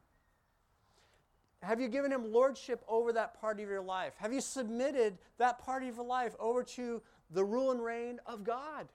Have 1.63 1.81
you 1.81 1.89
given 1.89 2.11
Him 2.11 2.33
lordship 2.33 2.85
over 2.89 3.13
that 3.13 3.41
part 3.41 3.61
of 3.61 3.69
your 3.69 3.83
life? 3.83 4.15
Have 4.19 4.33
you 4.33 4.41
submitted 4.41 5.19
that 5.39 5.61
part 5.61 5.83
of 5.83 5.95
your 5.95 6.05
life 6.05 6.35
over 6.41 6.65
to 6.65 7.01
the 7.31 7.45
rule 7.45 7.71
and 7.71 7.83
reign 7.83 8.19
of 8.27 8.43
God? 8.43 8.89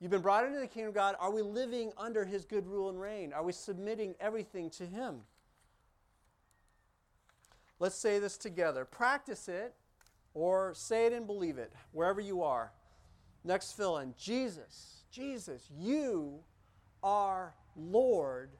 You've 0.00 0.10
been 0.10 0.22
brought 0.22 0.44
into 0.44 0.60
the 0.60 0.66
kingdom 0.66 0.90
of 0.90 0.94
God. 0.94 1.16
Are 1.18 1.32
we 1.32 1.42
living 1.42 1.92
under 1.96 2.24
His 2.24 2.44
good 2.44 2.66
rule 2.66 2.90
and 2.90 3.00
reign? 3.00 3.32
Are 3.32 3.42
we 3.42 3.52
submitting 3.52 4.14
everything 4.20 4.70
to 4.70 4.86
Him? 4.86 5.22
Let's 7.80 7.96
say 7.96 8.18
this 8.18 8.36
together. 8.36 8.84
Practice 8.84 9.48
it 9.48 9.74
or 10.32 10.74
say 10.74 11.06
it 11.06 11.12
and 11.12 11.26
believe 11.26 11.58
it 11.58 11.72
wherever 11.92 12.20
you 12.20 12.42
are. 12.42 12.72
Next 13.44 13.72
fill 13.72 13.98
in 13.98 14.14
Jesus, 14.16 15.04
Jesus, 15.10 15.68
you 15.76 16.40
are 17.02 17.54
Lord. 17.76 18.50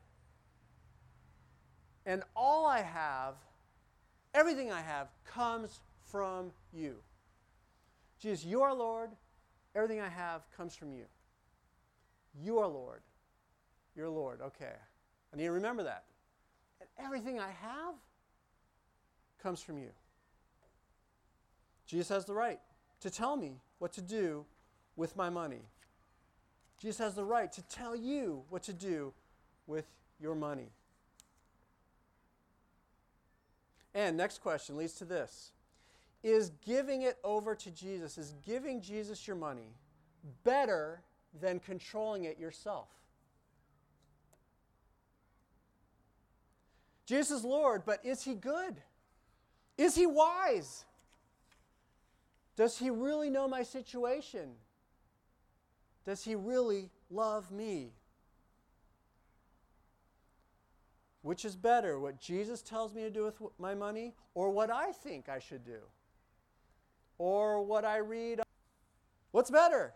And 2.06 2.22
all 2.36 2.66
I 2.66 2.82
have, 2.82 3.34
everything 4.34 4.70
I 4.70 4.80
have, 4.80 5.08
comes 5.24 5.80
from 6.10 6.52
you. 6.72 6.96
Jesus, 8.20 8.44
you 8.44 8.62
are 8.62 8.74
Lord. 8.74 9.10
Everything 9.74 10.00
I 10.00 10.08
have 10.08 10.42
comes 10.56 10.74
from 10.74 10.92
you. 10.92 11.04
You 12.42 12.58
are 12.58 12.68
Lord. 12.68 13.00
You're 13.96 14.08
Lord. 14.08 14.40
Okay. 14.40 14.72
I 15.32 15.36
need 15.36 15.44
to 15.44 15.52
remember 15.52 15.82
that. 15.84 16.04
And 16.80 16.88
everything 17.04 17.40
I 17.40 17.50
have 17.50 17.94
comes 19.42 19.60
from 19.60 19.78
you. 19.78 19.90
Jesus 21.86 22.08
has 22.08 22.24
the 22.24 22.34
right 22.34 22.60
to 23.00 23.10
tell 23.10 23.36
me 23.36 23.60
what 23.78 23.92
to 23.94 24.00
do 24.00 24.44
with 24.96 25.16
my 25.16 25.28
money. 25.28 25.62
Jesus 26.80 26.98
has 26.98 27.14
the 27.14 27.24
right 27.24 27.50
to 27.52 27.62
tell 27.62 27.94
you 27.94 28.42
what 28.48 28.62
to 28.64 28.72
do 28.72 29.12
with 29.66 29.86
your 30.20 30.34
money. 30.34 30.70
And 33.94 34.16
next 34.16 34.42
question 34.42 34.76
leads 34.76 34.94
to 34.94 35.04
this 35.04 35.52
Is 36.22 36.50
giving 36.64 37.02
it 37.02 37.18
over 37.22 37.54
to 37.54 37.70
Jesus, 37.70 38.18
is 38.18 38.34
giving 38.44 38.80
Jesus 38.80 39.26
your 39.26 39.36
money 39.36 39.74
better 40.42 41.02
than 41.40 41.60
controlling 41.60 42.24
it 42.24 42.38
yourself? 42.38 42.88
Jesus 47.06 47.38
is 47.40 47.44
Lord, 47.44 47.82
but 47.84 48.04
is 48.04 48.22
he 48.22 48.34
good? 48.34 48.76
Is 49.76 49.94
he 49.94 50.06
wise? 50.06 50.84
Does 52.56 52.78
he 52.78 52.88
really 52.88 53.30
know 53.30 53.48
my 53.48 53.62
situation? 53.62 54.52
Does 56.04 56.24
he 56.24 56.34
really 56.34 56.90
love 57.10 57.50
me? 57.50 57.92
Which 61.24 61.46
is 61.46 61.56
better, 61.56 61.98
what 61.98 62.20
Jesus 62.20 62.60
tells 62.60 62.92
me 62.92 63.00
to 63.00 63.08
do 63.08 63.24
with 63.24 63.40
my 63.58 63.74
money 63.74 64.12
or 64.34 64.50
what 64.50 64.70
I 64.70 64.92
think 64.92 65.30
I 65.30 65.38
should 65.38 65.64
do? 65.64 65.78
Or 67.16 67.62
what 67.62 67.86
I 67.86 67.96
read? 67.96 68.42
What's 69.30 69.50
better? 69.50 69.94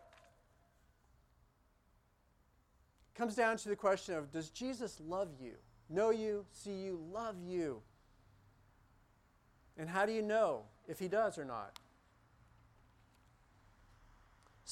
It 3.14 3.18
comes 3.18 3.34
down 3.34 3.58
to 3.58 3.68
the 3.68 3.76
question 3.76 4.14
of 4.14 4.32
does 4.32 4.48
Jesus 4.48 5.02
love 5.06 5.28
you? 5.38 5.56
Know 5.90 6.08
you, 6.08 6.46
see 6.50 6.72
you, 6.72 6.98
love 7.12 7.36
you? 7.46 7.82
And 9.76 9.86
how 9.86 10.06
do 10.06 10.12
you 10.12 10.22
know 10.22 10.62
if 10.88 10.98
he 10.98 11.08
does 11.08 11.36
or 11.36 11.44
not? 11.44 11.78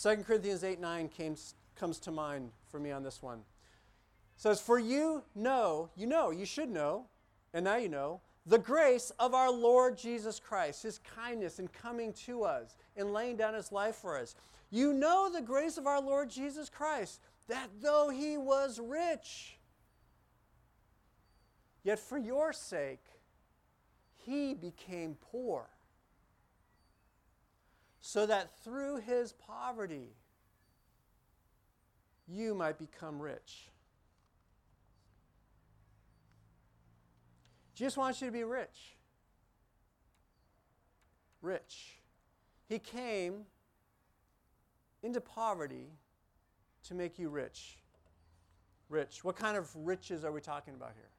2 0.02 0.24
Corinthians 0.26 0.64
8 0.64 0.80
9 0.80 1.08
came, 1.10 1.36
comes 1.74 1.98
to 1.98 2.10
mind 2.10 2.50
for 2.70 2.80
me 2.80 2.92
on 2.92 3.02
this 3.02 3.22
one. 3.22 3.42
Says, 4.36 4.60
For 4.60 4.78
you 4.78 5.22
know, 5.34 5.90
you 5.96 6.06
know, 6.06 6.30
you 6.30 6.44
should 6.44 6.68
know, 6.68 7.06
and 7.54 7.64
now 7.64 7.76
you 7.76 7.88
know, 7.88 8.20
the 8.46 8.58
grace 8.58 9.10
of 9.18 9.34
our 9.34 9.50
Lord 9.50 9.98
Jesus 9.98 10.38
Christ, 10.38 10.82
his 10.82 10.98
kindness 10.98 11.58
in 11.58 11.68
coming 11.68 12.12
to 12.26 12.44
us 12.44 12.76
and 12.96 13.12
laying 13.12 13.36
down 13.36 13.54
his 13.54 13.72
life 13.72 13.96
for 13.96 14.16
us. 14.16 14.36
You 14.70 14.92
know 14.92 15.30
the 15.32 15.42
grace 15.42 15.78
of 15.78 15.86
our 15.86 16.00
Lord 16.00 16.30
Jesus 16.30 16.68
Christ, 16.68 17.20
that 17.48 17.68
though 17.80 18.08
he 18.08 18.36
was 18.36 18.78
rich, 18.78 19.58
yet 21.82 21.98
for 21.98 22.18
your 22.18 22.52
sake 22.52 23.04
he 24.14 24.54
became 24.54 25.16
poor, 25.32 25.66
so 28.00 28.26
that 28.26 28.56
through 28.62 28.98
his 28.98 29.32
poverty 29.32 30.10
you 32.28 32.54
might 32.54 32.78
become 32.78 33.20
rich. 33.20 33.70
Jesus 37.76 37.96
wants 37.96 38.22
you 38.22 38.28
to 38.28 38.32
be 38.32 38.42
rich. 38.42 38.96
Rich. 41.42 42.00
He 42.68 42.78
came 42.78 43.44
into 45.02 45.20
poverty 45.20 45.90
to 46.88 46.94
make 46.94 47.18
you 47.18 47.28
rich. 47.28 47.76
Rich. 48.88 49.22
What 49.24 49.36
kind 49.36 49.58
of 49.58 49.68
riches 49.76 50.24
are 50.24 50.32
we 50.32 50.40
talking 50.40 50.74
about 50.74 50.92
here? 50.94 51.10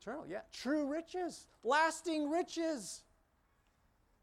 Eternal, 0.00 0.24
yeah. 0.26 0.40
True 0.50 0.86
riches, 0.86 1.46
lasting 1.62 2.30
riches. 2.30 3.02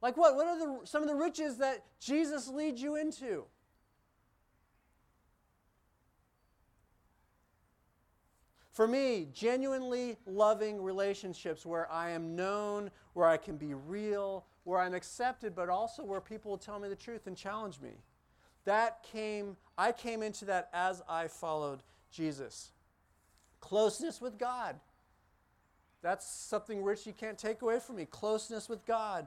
Like 0.01 0.17
what? 0.17 0.35
What 0.35 0.47
are 0.47 0.57
the, 0.57 0.79
some 0.85 1.03
of 1.03 1.07
the 1.07 1.15
riches 1.15 1.57
that 1.57 1.85
Jesus 1.99 2.47
leads 2.47 2.81
you 2.81 2.95
into? 2.95 3.45
For 8.75 8.89
me, 8.89 9.29
genuinely 9.33 10.17
loving 10.25 10.83
relationships 10.83 11.65
where 11.65 11.89
I 11.89 12.09
am 12.09 12.35
known, 12.35 12.91
where 13.13 13.25
I 13.25 13.37
can 13.37 13.55
be 13.55 13.73
real, 13.73 14.43
where 14.65 14.81
I'm 14.81 14.93
accepted, 14.93 15.55
but 15.55 15.69
also 15.69 16.03
where 16.03 16.19
people 16.19 16.51
will 16.51 16.57
tell 16.57 16.77
me 16.77 16.89
the 16.89 16.95
truth 16.95 17.25
and 17.25 17.37
challenge 17.37 17.79
me. 17.79 17.91
That 18.65 19.01
came, 19.01 19.55
I 19.77 19.93
came 19.93 20.21
into 20.21 20.43
that 20.45 20.69
as 20.73 21.01
I 21.07 21.29
followed 21.29 21.83
Jesus. 22.11 22.71
Closeness 23.61 24.19
with 24.19 24.37
God. 24.37 24.75
That's 26.01 26.27
something 26.27 26.83
rich 26.83 27.07
you 27.07 27.13
can't 27.13 27.37
take 27.37 27.61
away 27.61 27.79
from 27.79 27.95
me. 27.95 28.03
Closeness 28.03 28.67
with 28.67 28.85
God. 28.85 29.25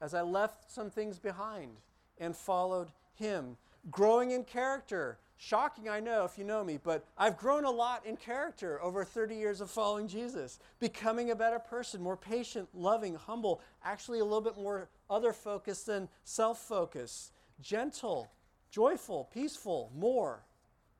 As 0.00 0.14
I 0.14 0.22
left 0.22 0.70
some 0.72 0.88
things 0.88 1.18
behind 1.18 1.72
and 2.16 2.34
followed 2.34 2.88
Him. 3.16 3.58
Growing 3.90 4.30
in 4.30 4.44
character 4.44 5.18
Shocking, 5.38 5.88
I 5.88 6.00
know, 6.00 6.24
if 6.24 6.38
you 6.38 6.44
know 6.44 6.64
me, 6.64 6.78
but 6.82 7.04
I've 7.18 7.36
grown 7.36 7.64
a 7.64 7.70
lot 7.70 8.06
in 8.06 8.16
character 8.16 8.82
over 8.82 9.04
30 9.04 9.34
years 9.36 9.60
of 9.60 9.70
following 9.70 10.08
Jesus, 10.08 10.58
becoming 10.80 11.30
a 11.30 11.36
better 11.36 11.58
person, 11.58 12.02
more 12.02 12.16
patient, 12.16 12.68
loving, 12.72 13.14
humble, 13.14 13.60
actually 13.84 14.20
a 14.20 14.24
little 14.24 14.40
bit 14.40 14.56
more 14.56 14.88
other 15.10 15.34
focused 15.34 15.86
than 15.86 16.08
self 16.24 16.60
focused, 16.60 17.32
gentle, 17.60 18.30
joyful, 18.70 19.28
peaceful, 19.32 19.92
more 19.94 20.42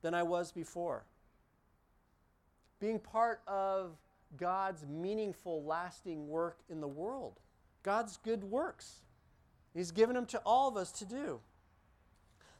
than 0.03 0.13
I 0.13 0.21
was 0.21 0.51
before. 0.51 1.03
Being 2.79 2.99
part 2.99 3.41
of 3.47 3.97
God's 4.37 4.85
meaningful, 4.85 5.63
lasting 5.63 6.27
work 6.27 6.59
in 6.69 6.79
the 6.79 6.87
world, 6.87 7.39
God's 7.81 8.17
good 8.17 8.43
works. 8.43 9.01
He's 9.73 9.89
given 9.89 10.15
them 10.15 10.27
to 10.27 10.37
all 10.45 10.67
of 10.67 10.77
us 10.77 10.91
to 10.93 11.05
do. 11.05 11.39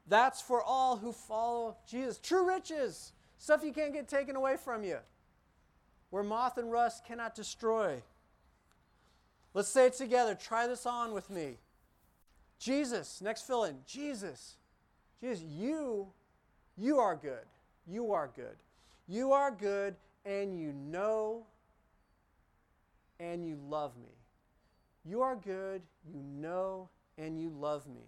That's 0.08 0.42
for 0.42 0.62
all 0.62 0.98
who 0.98 1.12
follow 1.12 1.76
Jesus. 1.88 2.18
True 2.18 2.48
riches, 2.48 3.12
stuff 3.38 3.64
you 3.64 3.74
can't 3.74 3.94
get 3.94 4.08
taken 4.08 4.36
away 4.36 4.56
from 4.58 4.84
you, 4.84 4.98
where 6.10 6.24
moth 6.24 6.58
and 6.58 6.72
rust 6.72 7.06
cannot 7.06 7.36
destroy. 7.36 8.02
Let's 9.54 9.70
say 9.70 9.88
it 9.88 9.94
together. 9.94 10.36
Try 10.36 10.68
this 10.68 10.86
on 10.86 11.14
with 11.14 11.30
me. 11.30 11.58
Jesus, 12.60 13.22
next 13.22 13.46
fill 13.46 13.66
in. 13.66 13.78
Jesus. 13.86 14.56
Jesus, 15.20 15.44
you, 15.44 16.08
you 16.78 17.00
are 17.00 17.16
good. 17.16 17.46
You 17.88 18.12
are 18.12 18.30
good. 18.36 18.56
You 19.08 19.32
are 19.32 19.52
good, 19.52 19.96
and 20.26 20.58
you 20.60 20.74
know 20.74 21.46
and 23.20 23.48
you 23.48 23.58
love 23.70 23.98
me. 23.98 24.12
You 25.06 25.22
are 25.22 25.36
good, 25.36 25.82
you 26.12 26.22
know, 26.22 26.90
and 27.18 27.40
you 27.40 27.50
love 27.50 27.88
me. 27.88 28.02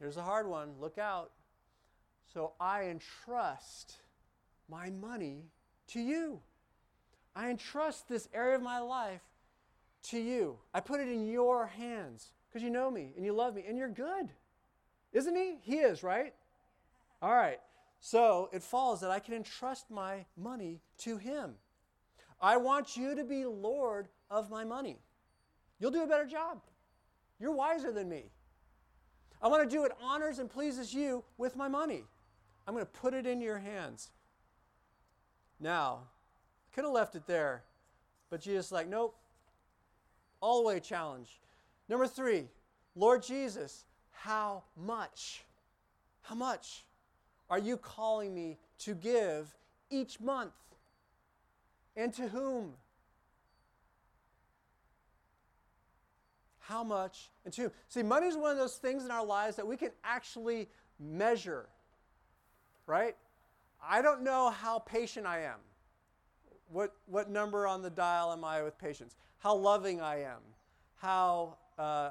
Here's 0.00 0.16
a 0.16 0.22
hard 0.22 0.48
one. 0.48 0.70
Look 0.80 0.98
out. 0.98 1.30
So 2.32 2.52
I 2.58 2.84
entrust 2.84 3.96
my 4.68 4.90
money 4.90 5.44
to 5.88 6.00
you. 6.00 6.40
I 7.36 7.50
entrust 7.50 8.08
this 8.08 8.28
area 8.32 8.56
of 8.56 8.62
my 8.62 8.78
life 8.78 9.20
to 10.04 10.18
you. 10.18 10.58
I 10.72 10.80
put 10.80 11.00
it 11.00 11.08
in 11.08 11.26
your 11.26 11.66
hands 11.66 12.32
because 12.48 12.62
you 12.62 12.70
know 12.70 12.90
me 12.90 13.12
and 13.14 13.24
you 13.24 13.32
love 13.32 13.54
me 13.54 13.64
and 13.68 13.76
you're 13.76 13.88
good. 13.88 14.30
Isn't 15.12 15.36
he? 15.36 15.58
He 15.62 15.76
is, 15.76 16.02
right? 16.02 16.32
All 17.20 17.34
right. 17.34 17.60
So 18.00 18.48
it 18.52 18.62
follows 18.62 19.00
that 19.02 19.10
I 19.10 19.18
can 19.18 19.34
entrust 19.34 19.90
my 19.90 20.24
money 20.36 20.80
to 20.98 21.18
him. 21.18 21.54
I 22.40 22.56
want 22.56 22.96
you 22.96 23.14
to 23.14 23.24
be 23.24 23.44
Lord 23.44 24.08
of 24.30 24.50
my 24.50 24.64
money. 24.64 24.98
You'll 25.78 25.90
do 25.90 26.02
a 26.02 26.06
better 26.06 26.24
job. 26.24 26.62
You're 27.38 27.52
wiser 27.52 27.92
than 27.92 28.08
me. 28.08 28.30
I 29.42 29.48
want 29.48 29.68
to 29.68 29.74
do 29.74 29.82
what 29.82 29.96
honors 30.02 30.38
and 30.38 30.50
pleases 30.50 30.92
you 30.92 31.24
with 31.38 31.56
my 31.56 31.68
money. 31.68 32.04
I'm 32.66 32.74
going 32.74 32.84
to 32.84 32.90
put 32.90 33.14
it 33.14 33.26
in 33.26 33.40
your 33.40 33.58
hands. 33.58 34.10
Now, 35.58 36.00
I 36.02 36.74
could 36.74 36.84
have 36.84 36.92
left 36.92 37.14
it 37.14 37.26
there, 37.26 37.62
but 38.28 38.40
Jesus 38.40 38.70
like, 38.70 38.88
nope. 38.88 39.16
All 40.40 40.64
way 40.64 40.80
challenge. 40.80 41.40
Number 41.88 42.06
three, 42.06 42.44
Lord 42.94 43.22
Jesus, 43.22 43.84
how 44.12 44.62
much? 44.76 45.42
How 46.22 46.34
much 46.34 46.84
are 47.48 47.58
you 47.58 47.76
calling 47.76 48.34
me 48.34 48.58
to 48.80 48.94
give 48.94 49.54
each 49.90 50.20
month? 50.20 50.52
And 51.96 52.12
to 52.14 52.28
whom? 52.28 52.74
How 56.70 56.84
much, 56.84 57.30
and 57.44 57.52
two. 57.52 57.72
See, 57.88 58.02
money 58.02 58.28
is 58.28 58.36
one 58.36 58.52
of 58.52 58.56
those 58.56 58.76
things 58.76 59.04
in 59.04 59.10
our 59.10 59.24
lives 59.24 59.56
that 59.56 59.66
we 59.66 59.76
can 59.76 59.90
actually 60.04 60.68
measure, 61.00 61.66
right? 62.86 63.16
I 63.82 64.00
don't 64.02 64.22
know 64.22 64.50
how 64.50 64.78
patient 64.78 65.26
I 65.26 65.40
am. 65.40 65.58
What, 66.68 66.94
what 67.06 67.28
number 67.28 67.66
on 67.66 67.82
the 67.82 67.90
dial 67.90 68.32
am 68.32 68.44
I 68.44 68.62
with 68.62 68.78
patience? 68.78 69.16
How 69.38 69.56
loving 69.56 70.00
I 70.00 70.22
am, 70.22 70.38
how 70.94 71.56
uh, 71.76 72.10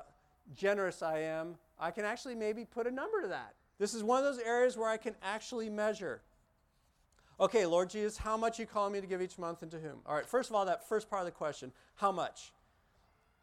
generous 0.53 1.01
I 1.01 1.19
am. 1.19 1.55
I 1.79 1.91
can 1.91 2.03
actually 2.03 2.35
maybe 2.35 2.65
put 2.65 2.85
a 2.85 2.91
number 2.91 3.21
to 3.21 3.29
that. 3.29 3.53
This 3.77 3.93
is 3.93 4.03
one 4.03 4.19
of 4.19 4.25
those 4.25 4.43
areas 4.43 4.75
where 4.75 4.89
I 4.89 4.97
can 4.97 5.15
actually 5.23 5.69
measure. 5.69 6.21
Okay, 7.39 7.65
Lord 7.65 7.89
Jesus, 7.89 8.17
how 8.17 8.35
much 8.35 8.59
you 8.59 8.65
call 8.65 8.89
me 8.89 8.99
to 8.99 9.07
give 9.07 9.21
each 9.21 9.37
month 9.37 9.61
and 9.61 9.71
to 9.71 9.79
whom? 9.79 9.99
All 10.05 10.15
right, 10.15 10.27
first 10.27 10.49
of 10.49 10.55
all, 10.55 10.65
that 10.65 10.89
first 10.89 11.09
part 11.09 11.21
of 11.21 11.25
the 11.25 11.31
question, 11.31 11.71
how 11.95 12.11
much? 12.11 12.51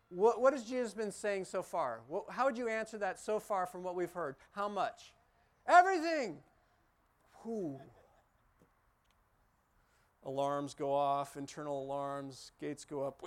What, 0.08 0.40
what 0.40 0.52
has 0.52 0.64
Jesus 0.64 0.94
been 0.94 1.10
saying 1.12 1.46
so 1.46 1.62
far? 1.62 2.00
What, 2.08 2.24
how 2.30 2.44
would 2.44 2.56
you 2.56 2.68
answer 2.68 2.98
that 2.98 3.18
so 3.18 3.40
far 3.40 3.66
from 3.66 3.82
what 3.82 3.94
we've 3.94 4.12
heard? 4.12 4.36
How 4.52 4.68
much? 4.68 5.12
Everything. 5.66 6.38
Alarms 10.24 10.74
go 10.74 10.92
off, 10.92 11.36
internal 11.36 11.82
alarms, 11.82 12.52
gates 12.60 12.84
go 12.84 13.02
up. 13.02 13.22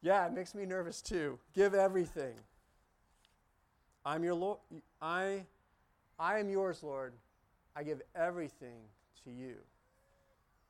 Yeah, 0.00 0.26
it 0.26 0.32
makes 0.32 0.54
me 0.54 0.66
nervous 0.66 1.00
too. 1.00 1.38
Give 1.54 1.74
everything. 1.74 2.34
I'm 4.04 4.24
your 4.24 4.34
Lord. 4.34 4.58
I, 5.00 5.44
I 6.18 6.38
am 6.38 6.48
yours, 6.48 6.82
Lord. 6.82 7.12
I 7.76 7.82
give 7.82 8.02
everything 8.14 8.80
to 9.24 9.30
you. 9.30 9.56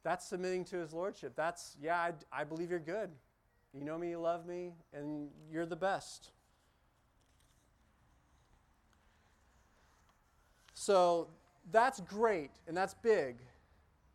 That's 0.04 0.26
submitting 0.26 0.64
to 0.66 0.76
his 0.76 0.92
lordship. 0.92 1.34
That's, 1.36 1.76
yeah, 1.80 1.96
I, 1.96 2.12
I 2.40 2.44
believe 2.44 2.70
you're 2.70 2.78
good. 2.78 3.10
You 3.74 3.84
know 3.84 3.96
me, 3.96 4.10
you 4.10 4.20
love 4.20 4.46
me, 4.46 4.72
and 4.92 5.28
you're 5.50 5.66
the 5.66 5.76
best. 5.76 6.30
So 10.74 11.28
that's 11.70 12.00
great 12.00 12.50
and 12.66 12.76
that's 12.76 12.94
big, 12.94 13.36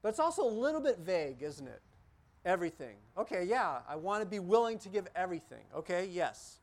but 0.02 0.10
it's 0.10 0.20
also 0.20 0.44
a 0.44 0.52
little 0.52 0.82
bit 0.82 1.00
vague, 1.00 1.42
isn't 1.42 1.68
it? 1.68 1.82
Everything. 2.44 2.98
Okay, 3.18 3.46
yeah, 3.46 3.80
I 3.88 3.96
want 3.96 4.22
to 4.22 4.30
be 4.30 4.40
willing 4.40 4.78
to 4.80 4.90
give 4.90 5.08
everything. 5.16 5.64
Okay, 5.74 6.10
yes. 6.12 6.60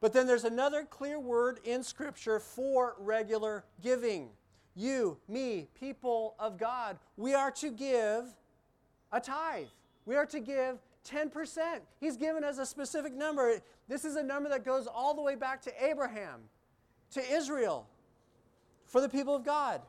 But 0.00 0.12
then 0.12 0.26
there's 0.26 0.44
another 0.44 0.84
clear 0.84 1.18
word 1.18 1.60
in 1.64 1.82
Scripture 1.82 2.38
for 2.38 2.96
regular 2.98 3.64
giving. 3.82 4.28
You, 4.74 5.16
me, 5.26 5.68
people 5.78 6.34
of 6.38 6.58
God, 6.58 6.98
we 7.16 7.32
are 7.32 7.50
to 7.52 7.70
give 7.70 8.24
a 9.10 9.20
tithe. 9.20 9.68
We 10.04 10.16
are 10.16 10.26
to 10.26 10.38
give 10.38 10.76
10%. 11.06 11.80
He's 12.00 12.16
given 12.16 12.44
us 12.44 12.58
a 12.58 12.66
specific 12.66 13.14
number. 13.14 13.60
This 13.88 14.04
is 14.04 14.16
a 14.16 14.22
number 14.22 14.48
that 14.48 14.64
goes 14.64 14.86
all 14.86 15.14
the 15.14 15.22
way 15.22 15.34
back 15.34 15.62
to 15.62 15.84
Abraham, 15.84 16.40
to 17.12 17.32
Israel, 17.32 17.86
for 18.86 19.00
the 19.00 19.08
people 19.08 19.34
of 19.34 19.44
God. 19.44 19.80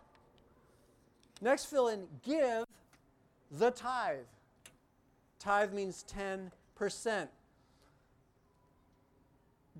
Next 1.41 1.65
fill 1.65 1.87
in 1.89 2.07
give 2.23 2.65
the 3.51 3.71
tithe. 3.71 4.25
Tithe 5.39 5.73
means 5.73 6.03
10%. 6.15 7.27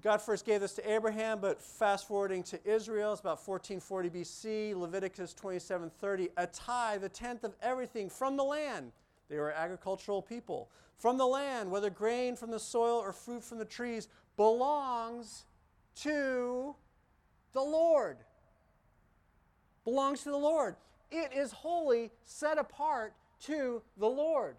God 0.02 0.22
first 0.22 0.46
gave 0.46 0.62
this 0.62 0.74
to 0.74 0.92
Abraham, 0.92 1.40
but 1.40 1.60
fast 1.60 2.08
forwarding 2.08 2.44
to 2.44 2.60
Israel, 2.66 3.14
it's 3.14 3.22
about 3.22 3.40
1440 3.46 4.10
BC, 4.10 4.76
Leviticus 4.76 5.34
27:30, 5.34 6.30
a 6.38 6.46
tithe, 6.48 7.04
a 7.04 7.10
tenth 7.10 7.44
of 7.44 7.56
everything 7.62 8.10
from 8.10 8.38
the 8.38 8.44
land. 8.44 8.92
They 9.28 9.38
were 9.38 9.52
agricultural 9.52 10.22
people. 10.22 10.70
From 10.98 11.18
the 11.18 11.28
land, 11.28 11.70
whether 11.70 11.90
grain 11.90 12.36
from 12.36 12.52
the 12.52 12.60
soil 12.60 12.98
or 12.98 13.14
fruit 13.14 13.44
from 13.44 13.60
the 13.60 13.66
trees, 13.66 14.08
belongs 14.36 15.46
to 15.98 16.76
the 17.54 17.62
Lord. 17.62 18.18
Belongs 19.84 20.24
to 20.24 20.32
the 20.32 20.38
Lord. 20.38 20.76
It 21.12 21.32
is 21.34 21.52
holy, 21.52 22.12
set 22.26 22.58
apart 22.58 23.14
to 23.42 23.82
the 23.98 24.08
Lord. 24.08 24.56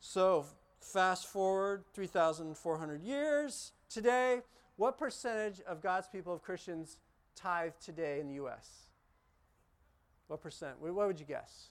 So, 0.00 0.46
fast 0.80 1.26
forward 1.26 1.84
3,400 1.92 3.02
years. 3.02 3.72
Today, 3.90 4.40
what 4.76 4.98
percentage 4.98 5.60
of 5.66 5.82
God's 5.82 6.08
people, 6.08 6.32
of 6.32 6.42
Christians, 6.42 6.98
tithe 7.34 7.72
today 7.84 8.20
in 8.20 8.28
the 8.28 8.34
U.S.? 8.34 8.86
What 10.28 10.40
percent? 10.40 10.80
What 10.80 10.94
would 10.94 11.20
you 11.20 11.26
guess? 11.26 11.68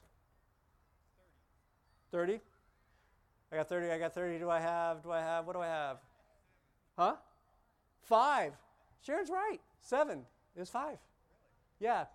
30. 2.16 2.40
I 3.52 3.58
got 3.58 3.68
30, 3.68 3.92
I 3.92 4.00
got 4.00 4.14
30. 4.14 4.40
Do 4.40 4.50
I 4.50 4.62
have? 4.62 5.04
Do 5.04 5.12
I 5.12 5.20
have? 5.20 5.46
What 5.46 5.54
do 5.58 5.62
I 5.62 5.68
have? 5.68 5.98
Huh? 6.98 7.16
Five. 8.04 8.54
Sharon's 9.06 9.30
right. 9.30 9.60
Seven. 9.82 10.22
Was 10.56 10.70
five. 10.70 10.98
Yeah. 11.78 12.06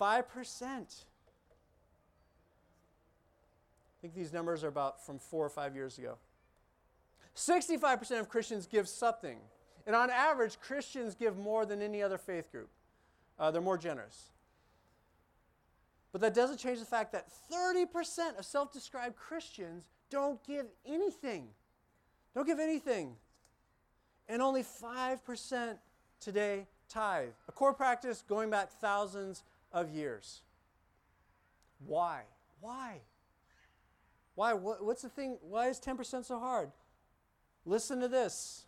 5% 0.00 0.24
I 0.60 0.82
think 4.02 4.14
these 4.16 4.32
numbers 4.32 4.64
are 4.64 4.68
about 4.68 5.06
from 5.06 5.20
four 5.20 5.46
or 5.46 5.48
five 5.48 5.76
years 5.76 5.96
ago. 5.96 6.16
65% 7.36 8.18
of 8.18 8.28
Christians 8.28 8.66
give 8.66 8.88
something. 8.88 9.38
And 9.86 9.94
on 9.94 10.10
average, 10.10 10.58
Christians 10.60 11.14
give 11.14 11.38
more 11.38 11.64
than 11.64 11.80
any 11.80 12.02
other 12.02 12.18
faith 12.18 12.50
group. 12.50 12.68
Uh, 13.38 13.52
they're 13.52 13.62
more 13.62 13.78
generous. 13.78 14.32
But 16.14 16.20
that 16.20 16.32
doesn't 16.32 16.58
change 16.58 16.78
the 16.78 16.84
fact 16.84 17.10
that 17.10 17.26
30% 17.52 18.38
of 18.38 18.44
self 18.44 18.72
described 18.72 19.16
Christians 19.16 19.88
don't 20.10 20.40
give 20.46 20.66
anything. 20.86 21.48
Don't 22.36 22.46
give 22.46 22.60
anything. 22.60 23.16
And 24.28 24.40
only 24.40 24.62
5% 24.62 25.76
today 26.20 26.68
tithe. 26.88 27.30
A 27.48 27.52
core 27.52 27.74
practice 27.74 28.22
going 28.28 28.48
back 28.48 28.70
thousands 28.70 29.42
of 29.72 29.90
years. 29.90 30.42
Why? 31.84 32.22
Why? 32.60 33.00
Why? 34.36 34.52
What's 34.52 35.02
the 35.02 35.08
thing? 35.08 35.36
Why 35.40 35.66
is 35.66 35.80
10% 35.80 36.24
so 36.24 36.38
hard? 36.38 36.70
Listen 37.66 37.98
to 37.98 38.06
this. 38.06 38.66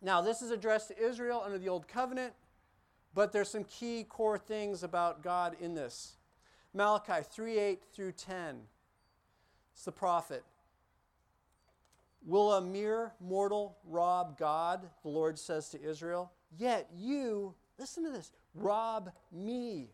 Now, 0.00 0.20
this 0.20 0.40
is 0.40 0.52
addressed 0.52 0.86
to 0.86 1.04
Israel 1.04 1.42
under 1.44 1.58
the 1.58 1.68
Old 1.68 1.88
Covenant, 1.88 2.32
but 3.12 3.32
there's 3.32 3.48
some 3.48 3.64
key 3.64 4.04
core 4.04 4.38
things 4.38 4.84
about 4.84 5.20
God 5.20 5.56
in 5.60 5.74
this. 5.74 6.14
Malachi 6.74 7.22
3 7.22 7.58
8 7.58 7.82
through 7.94 8.12
10. 8.12 8.56
It's 9.72 9.84
the 9.84 9.92
prophet. 9.92 10.44
Will 12.26 12.52
a 12.54 12.60
mere 12.60 13.12
mortal 13.20 13.76
rob 13.84 14.38
God? 14.38 14.88
The 15.02 15.08
Lord 15.08 15.38
says 15.38 15.68
to 15.70 15.82
Israel. 15.82 16.32
Yet 16.56 16.88
you, 16.96 17.54
listen 17.78 18.04
to 18.04 18.10
this, 18.10 18.32
rob 18.54 19.12
me. 19.30 19.90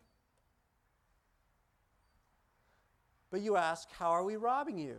But 3.29 3.41
you 3.41 3.55
ask, 3.55 3.89
How 3.91 4.11
are 4.11 4.23
we 4.23 4.35
robbing 4.35 4.77
you? 4.77 4.97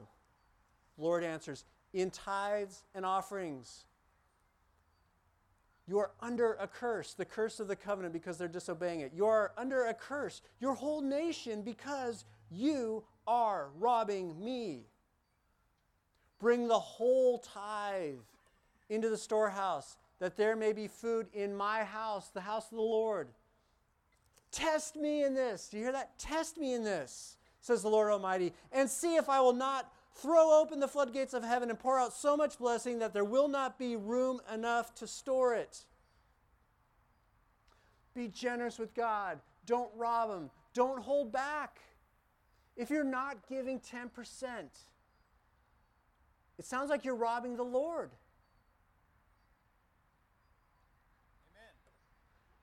The 0.97 1.03
Lord 1.03 1.25
answers, 1.25 1.65
In 1.93 2.11
tithes 2.11 2.85
and 2.95 3.05
offerings. 3.05 3.85
You 5.89 5.99
are 5.99 6.13
under 6.21 6.55
a 6.55 6.69
curse, 6.69 7.15
the 7.15 7.25
curse 7.25 7.61
of 7.61 7.69
the 7.69 7.77
covenant, 7.77 8.13
because 8.13 8.39
they're 8.39 8.49
disobeying 8.49 9.01
it. 9.01 9.13
You 9.15 9.27
are 9.27 9.53
under 9.57 9.87
a 9.87 9.95
curse, 9.95 10.43
your 10.61 10.75
whole 10.75 11.01
nation, 11.01 11.63
because 11.63 12.25
you 12.51 13.05
are 13.27 13.69
robbing 13.79 14.43
me. 14.43 14.87
Bring 16.39 16.69
the 16.69 16.79
whole 16.79 17.39
tithe 17.39 18.15
into 18.89 19.09
the 19.09 19.17
storehouse, 19.17 19.97
that 20.19 20.37
there 20.37 20.57
may 20.57 20.73
be 20.73 20.87
food 20.87 21.27
in 21.33 21.55
my 21.55 21.83
house, 21.83 22.29
the 22.29 22.41
house 22.41 22.71
of 22.71 22.77
the 22.77 22.83
Lord. 22.83 23.29
Test 24.51 24.97
me 24.97 25.25
in 25.25 25.35
this. 25.35 25.69
Do 25.69 25.79
you 25.79 25.85
hear 25.85 25.93
that? 25.93 26.19
Test 26.19 26.59
me 26.59 26.75
in 26.75 26.85
this 26.85 27.37
says 27.63 27.81
the 27.83 27.89
Lord 27.89 28.11
Almighty, 28.11 28.53
and 28.73 28.91
see 28.91 29.15
if 29.15 29.29
I 29.29 29.41
will 29.41 29.55
not 29.55 29.91
throw 30.15 30.61
open 30.61 30.81
the 30.81 30.89
floodgates 30.89 31.35
of 31.35 31.43
heaven 31.43 31.71
and 31.71 31.79
pour 31.79 31.99
out 31.99 32.13
so 32.13 32.37
much 32.37 32.59
blessing 32.59 32.99
that 32.99 33.13
there 33.13 33.25
will 33.25 33.49
not 33.49 33.79
be 33.79 33.97
room 33.97 34.41
enough 34.53 34.95
to 34.97 35.07
store 35.07 35.55
it. 35.55 35.85
Be 38.15 38.29
generous 38.29 38.79
with 38.79 38.95
God. 38.95 39.41
Don't 39.67 39.91
rob 39.97 40.31
Him. 40.31 40.51
Don't 40.75 41.03
hold 41.03 41.33
back. 41.33 41.81
If 42.77 42.91
you're 42.91 43.05
not 43.05 43.49
giving 43.49 43.81
10%, 43.81 44.09
it 46.59 46.65
sounds 46.65 46.91
like 46.91 47.05
you're 47.05 47.15
robbing 47.15 47.57
the 47.57 47.63
Lord. 47.63 48.11
Amen. 51.51 51.73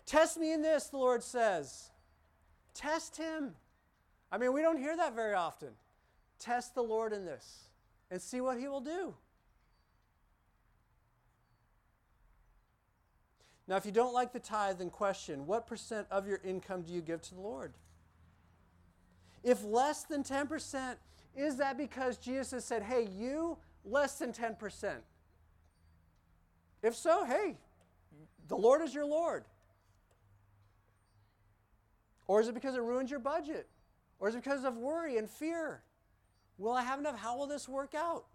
Test 0.05 0.37
me 0.37 0.53
in 0.53 0.61
this, 0.61 0.87
the 0.87 0.97
Lord 0.97 1.23
says. 1.23 1.91
Test 2.73 3.17
Him. 3.17 3.55
I 4.31 4.37
mean, 4.37 4.53
we 4.53 4.61
don't 4.61 4.77
hear 4.77 4.95
that 4.95 5.15
very 5.15 5.33
often. 5.33 5.69
Test 6.39 6.75
the 6.75 6.81
Lord 6.81 7.13
in 7.13 7.25
this 7.25 7.69
and 8.09 8.21
see 8.21 8.41
what 8.41 8.59
He 8.59 8.67
will 8.67 8.81
do. 8.81 9.13
Now, 13.67 13.75
if 13.75 13.85
you 13.85 13.91
don't 13.91 14.13
like 14.13 14.33
the 14.33 14.39
tithe, 14.39 14.79
then 14.79 14.89
question 14.89 15.45
what 15.45 15.67
percent 15.67 16.07
of 16.09 16.27
your 16.27 16.41
income 16.43 16.81
do 16.81 16.91
you 16.91 17.01
give 17.01 17.21
to 17.21 17.35
the 17.35 17.41
Lord? 17.41 17.73
If 19.43 19.63
less 19.63 20.03
than 20.03 20.23
10%, 20.23 20.95
is 21.35 21.57
that 21.57 21.77
because 21.77 22.17
Jesus 22.17 22.65
said, 22.65 22.83
hey, 22.83 23.07
you, 23.15 23.57
less 23.85 24.17
than 24.17 24.33
10%? 24.33 24.95
If 26.81 26.95
so, 26.95 27.25
hey, 27.25 27.57
the 28.47 28.57
Lord 28.57 28.81
is 28.81 28.93
your 28.93 29.05
Lord. 29.05 29.45
Or 32.27 32.41
is 32.41 32.47
it 32.47 32.53
because 32.53 32.75
it 32.75 32.81
ruins 32.81 33.11
your 33.11 33.19
budget? 33.19 33.67
Or 34.19 34.29
is 34.29 34.35
it 34.35 34.43
because 34.43 34.65
of 34.65 34.77
worry 34.77 35.17
and 35.17 35.29
fear? 35.29 35.81
Will 36.59 36.73
I 36.73 36.83
have 36.83 36.99
enough? 36.99 37.17
How 37.17 37.37
will 37.37 37.47
this 37.47 37.67
work 37.67 37.95
out? 37.95 38.25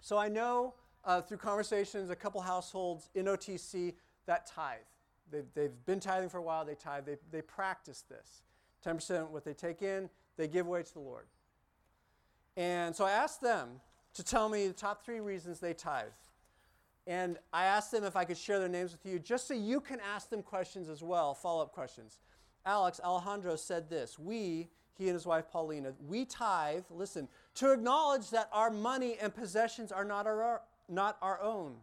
So 0.00 0.18
I 0.18 0.28
know 0.28 0.74
uh, 1.02 1.22
through 1.22 1.38
conversations, 1.38 2.10
a 2.10 2.14
couple 2.14 2.40
households 2.40 3.08
in 3.14 3.26
OTC 3.26 3.94
that 4.26 4.46
tithe. 4.46 4.78
They've, 5.30 5.46
they've 5.54 5.86
been 5.86 5.98
tithing 5.98 6.28
for 6.28 6.38
a 6.38 6.42
while, 6.42 6.64
they 6.64 6.74
tithe, 6.74 7.06
they, 7.06 7.16
they 7.32 7.42
practice 7.42 8.04
this. 8.08 8.42
10% 8.84 9.22
of 9.22 9.30
what 9.30 9.44
they 9.44 9.54
take 9.54 9.82
in, 9.82 10.10
they 10.36 10.46
give 10.46 10.66
away 10.66 10.82
to 10.82 10.92
the 10.92 11.00
Lord. 11.00 11.26
And 12.56 12.94
so 12.94 13.04
I 13.04 13.12
asked 13.12 13.40
them 13.40 13.80
to 14.14 14.22
tell 14.22 14.48
me 14.48 14.68
the 14.68 14.74
top 14.74 15.04
three 15.04 15.20
reasons 15.20 15.58
they 15.58 15.74
tithe. 15.74 16.06
And 17.06 17.38
I 17.52 17.64
asked 17.64 17.92
them 17.92 18.04
if 18.04 18.14
I 18.14 18.24
could 18.24 18.36
share 18.36 18.58
their 18.58 18.68
names 18.68 18.92
with 18.92 19.06
you, 19.06 19.18
just 19.18 19.48
so 19.48 19.54
you 19.54 19.80
can 19.80 20.00
ask 20.00 20.28
them 20.28 20.42
questions 20.42 20.88
as 20.88 21.02
well, 21.02 21.34
follow 21.34 21.62
up 21.62 21.72
questions. 21.72 22.18
Alex 22.64 23.00
Alejandro 23.02 23.56
said 23.56 23.88
this 23.88 24.18
We, 24.18 24.68
he 24.96 25.04
and 25.04 25.14
his 25.14 25.26
wife 25.26 25.50
Paulina, 25.50 25.92
we 26.06 26.24
tithe, 26.24 26.84
listen, 26.90 27.28
to 27.56 27.72
acknowledge 27.72 28.30
that 28.30 28.48
our 28.52 28.70
money 28.70 29.16
and 29.20 29.34
possessions 29.34 29.92
are 29.92 30.04
not 30.04 30.26
our, 30.26 30.62
not 30.88 31.16
our 31.20 31.40
own. 31.40 31.76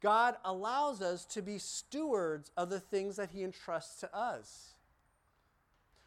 God 0.00 0.36
allows 0.44 1.02
us 1.02 1.24
to 1.26 1.42
be 1.42 1.58
stewards 1.58 2.50
of 2.56 2.70
the 2.70 2.80
things 2.80 3.16
that 3.16 3.30
He 3.30 3.42
entrusts 3.42 4.00
to 4.00 4.16
us. 4.16 4.74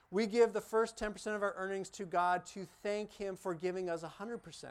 We 0.09 0.25
give 0.27 0.53
the 0.53 0.61
first 0.61 0.97
10% 0.97 1.35
of 1.35 1.41
our 1.41 1.53
earnings 1.57 1.89
to 1.91 2.05
God 2.05 2.45
to 2.47 2.67
thank 2.81 3.13
Him 3.13 3.35
for 3.35 3.53
giving 3.53 3.89
us 3.89 4.03
100% 4.03 4.65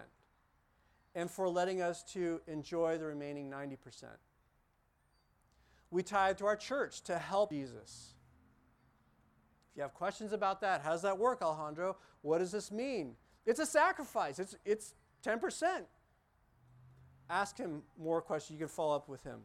and 1.14 1.30
for 1.30 1.48
letting 1.48 1.82
us 1.82 2.02
to 2.14 2.40
enjoy 2.46 2.98
the 2.98 3.04
remaining 3.04 3.50
90%. 3.50 3.76
We 5.90 6.02
tithe 6.02 6.38
to 6.38 6.46
our 6.46 6.56
church 6.56 7.02
to 7.02 7.18
help 7.18 7.50
Jesus. 7.50 8.14
If 9.72 9.76
you 9.78 9.82
have 9.82 9.94
questions 9.94 10.34
about 10.34 10.60
that, 10.60 10.82
how 10.82 10.90
does 10.90 11.00
that 11.00 11.18
work, 11.18 11.40
Alejandro? 11.40 11.96
What 12.20 12.38
does 12.38 12.52
this 12.52 12.70
mean? 12.70 13.16
It's 13.46 13.58
a 13.58 13.64
sacrifice. 13.64 14.38
It's, 14.38 14.54
it's 14.66 14.94
10%. 15.24 15.84
Ask 17.30 17.56
him 17.56 17.82
more 17.98 18.20
questions. 18.20 18.58
You 18.58 18.66
can 18.66 18.68
follow 18.68 18.94
up 18.94 19.08
with 19.08 19.24
him. 19.24 19.40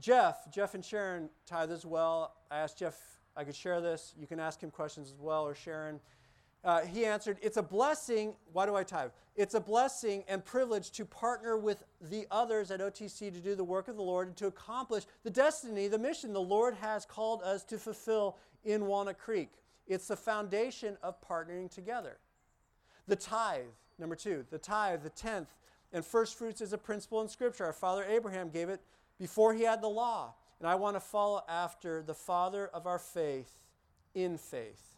Jeff, 0.00 0.50
Jeff 0.50 0.74
and 0.74 0.84
Sharon 0.84 1.28
tithe 1.46 1.70
as 1.70 1.86
well. 1.86 2.34
I 2.50 2.58
asked 2.58 2.78
Jeff 2.78 2.96
I 3.36 3.44
could 3.44 3.54
share 3.54 3.80
this. 3.80 4.12
You 4.18 4.26
can 4.26 4.40
ask 4.40 4.60
him 4.60 4.70
questions 4.70 5.12
as 5.12 5.20
well, 5.20 5.44
or 5.44 5.54
Sharon. 5.54 6.00
Uh, 6.62 6.80
he 6.80 7.06
answered, 7.06 7.38
It's 7.40 7.56
a 7.56 7.62
blessing. 7.62 8.34
Why 8.52 8.66
do 8.66 8.74
I 8.74 8.82
tithe? 8.82 9.10
It's 9.36 9.54
a 9.54 9.60
blessing 9.60 10.24
and 10.28 10.44
privilege 10.44 10.90
to 10.92 11.04
partner 11.04 11.56
with 11.56 11.84
the 12.00 12.26
others 12.30 12.70
at 12.70 12.80
OTC 12.80 13.32
to 13.32 13.40
do 13.40 13.54
the 13.54 13.64
work 13.64 13.88
of 13.88 13.96
the 13.96 14.02
Lord 14.02 14.28
and 14.28 14.36
to 14.38 14.46
accomplish 14.46 15.04
the 15.22 15.30
destiny, 15.30 15.88
the 15.88 15.98
mission 15.98 16.32
the 16.32 16.40
Lord 16.40 16.74
has 16.74 17.06
called 17.06 17.42
us 17.42 17.64
to 17.64 17.78
fulfill 17.78 18.36
in 18.64 18.86
Walnut 18.86 19.18
Creek. 19.18 19.50
It's 19.86 20.08
the 20.08 20.16
foundation 20.16 20.96
of 21.02 21.20
partnering 21.20 21.70
together. 21.70 22.18
The 23.06 23.16
tithe, 23.16 23.64
number 23.98 24.14
two, 24.14 24.44
the 24.50 24.58
tithe, 24.58 25.02
the 25.02 25.10
tenth, 25.10 25.48
and 25.92 26.04
first 26.04 26.38
fruits 26.38 26.60
is 26.60 26.72
a 26.72 26.78
principle 26.78 27.20
in 27.20 27.28
Scripture. 27.28 27.64
Our 27.64 27.72
father 27.72 28.04
Abraham 28.04 28.50
gave 28.50 28.68
it 28.68 28.80
before 29.18 29.54
he 29.54 29.62
had 29.62 29.82
the 29.82 29.88
law. 29.88 30.34
And 30.60 30.68
I 30.68 30.74
want 30.74 30.94
to 30.94 31.00
follow 31.00 31.42
after 31.48 32.02
the 32.02 32.14
father 32.14 32.68
of 32.68 32.86
our 32.86 32.98
faith 32.98 33.50
in 34.14 34.36
faith. 34.36 34.94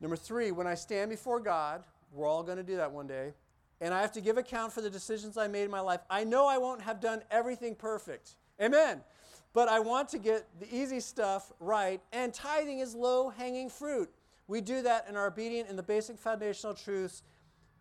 Number 0.00 0.16
three, 0.16 0.50
when 0.50 0.66
I 0.66 0.74
stand 0.74 1.10
before 1.10 1.40
God, 1.40 1.84
we're 2.10 2.26
all 2.26 2.42
going 2.42 2.56
to 2.56 2.62
do 2.62 2.76
that 2.76 2.90
one 2.90 3.06
day, 3.06 3.34
and 3.82 3.92
I 3.92 4.00
have 4.00 4.12
to 4.12 4.20
give 4.20 4.38
account 4.38 4.72
for 4.72 4.80
the 4.80 4.88
decisions 4.88 5.36
I 5.36 5.46
made 5.46 5.64
in 5.64 5.70
my 5.70 5.80
life. 5.80 6.00
I 6.08 6.24
know 6.24 6.46
I 6.46 6.56
won't 6.56 6.80
have 6.82 7.00
done 7.00 7.22
everything 7.30 7.74
perfect. 7.74 8.36
Amen. 8.60 9.02
But 9.52 9.68
I 9.68 9.80
want 9.80 10.08
to 10.10 10.18
get 10.18 10.46
the 10.60 10.72
easy 10.74 11.00
stuff 11.00 11.52
right, 11.58 12.00
and 12.12 12.32
tithing 12.32 12.78
is 12.78 12.94
low 12.94 13.30
hanging 13.30 13.68
fruit. 13.68 14.10
We 14.46 14.60
do 14.60 14.82
that 14.82 15.06
and 15.08 15.16
are 15.16 15.26
obedient 15.26 15.68
in 15.68 15.76
the 15.76 15.82
basic 15.82 16.18
foundational 16.18 16.74
truths. 16.74 17.22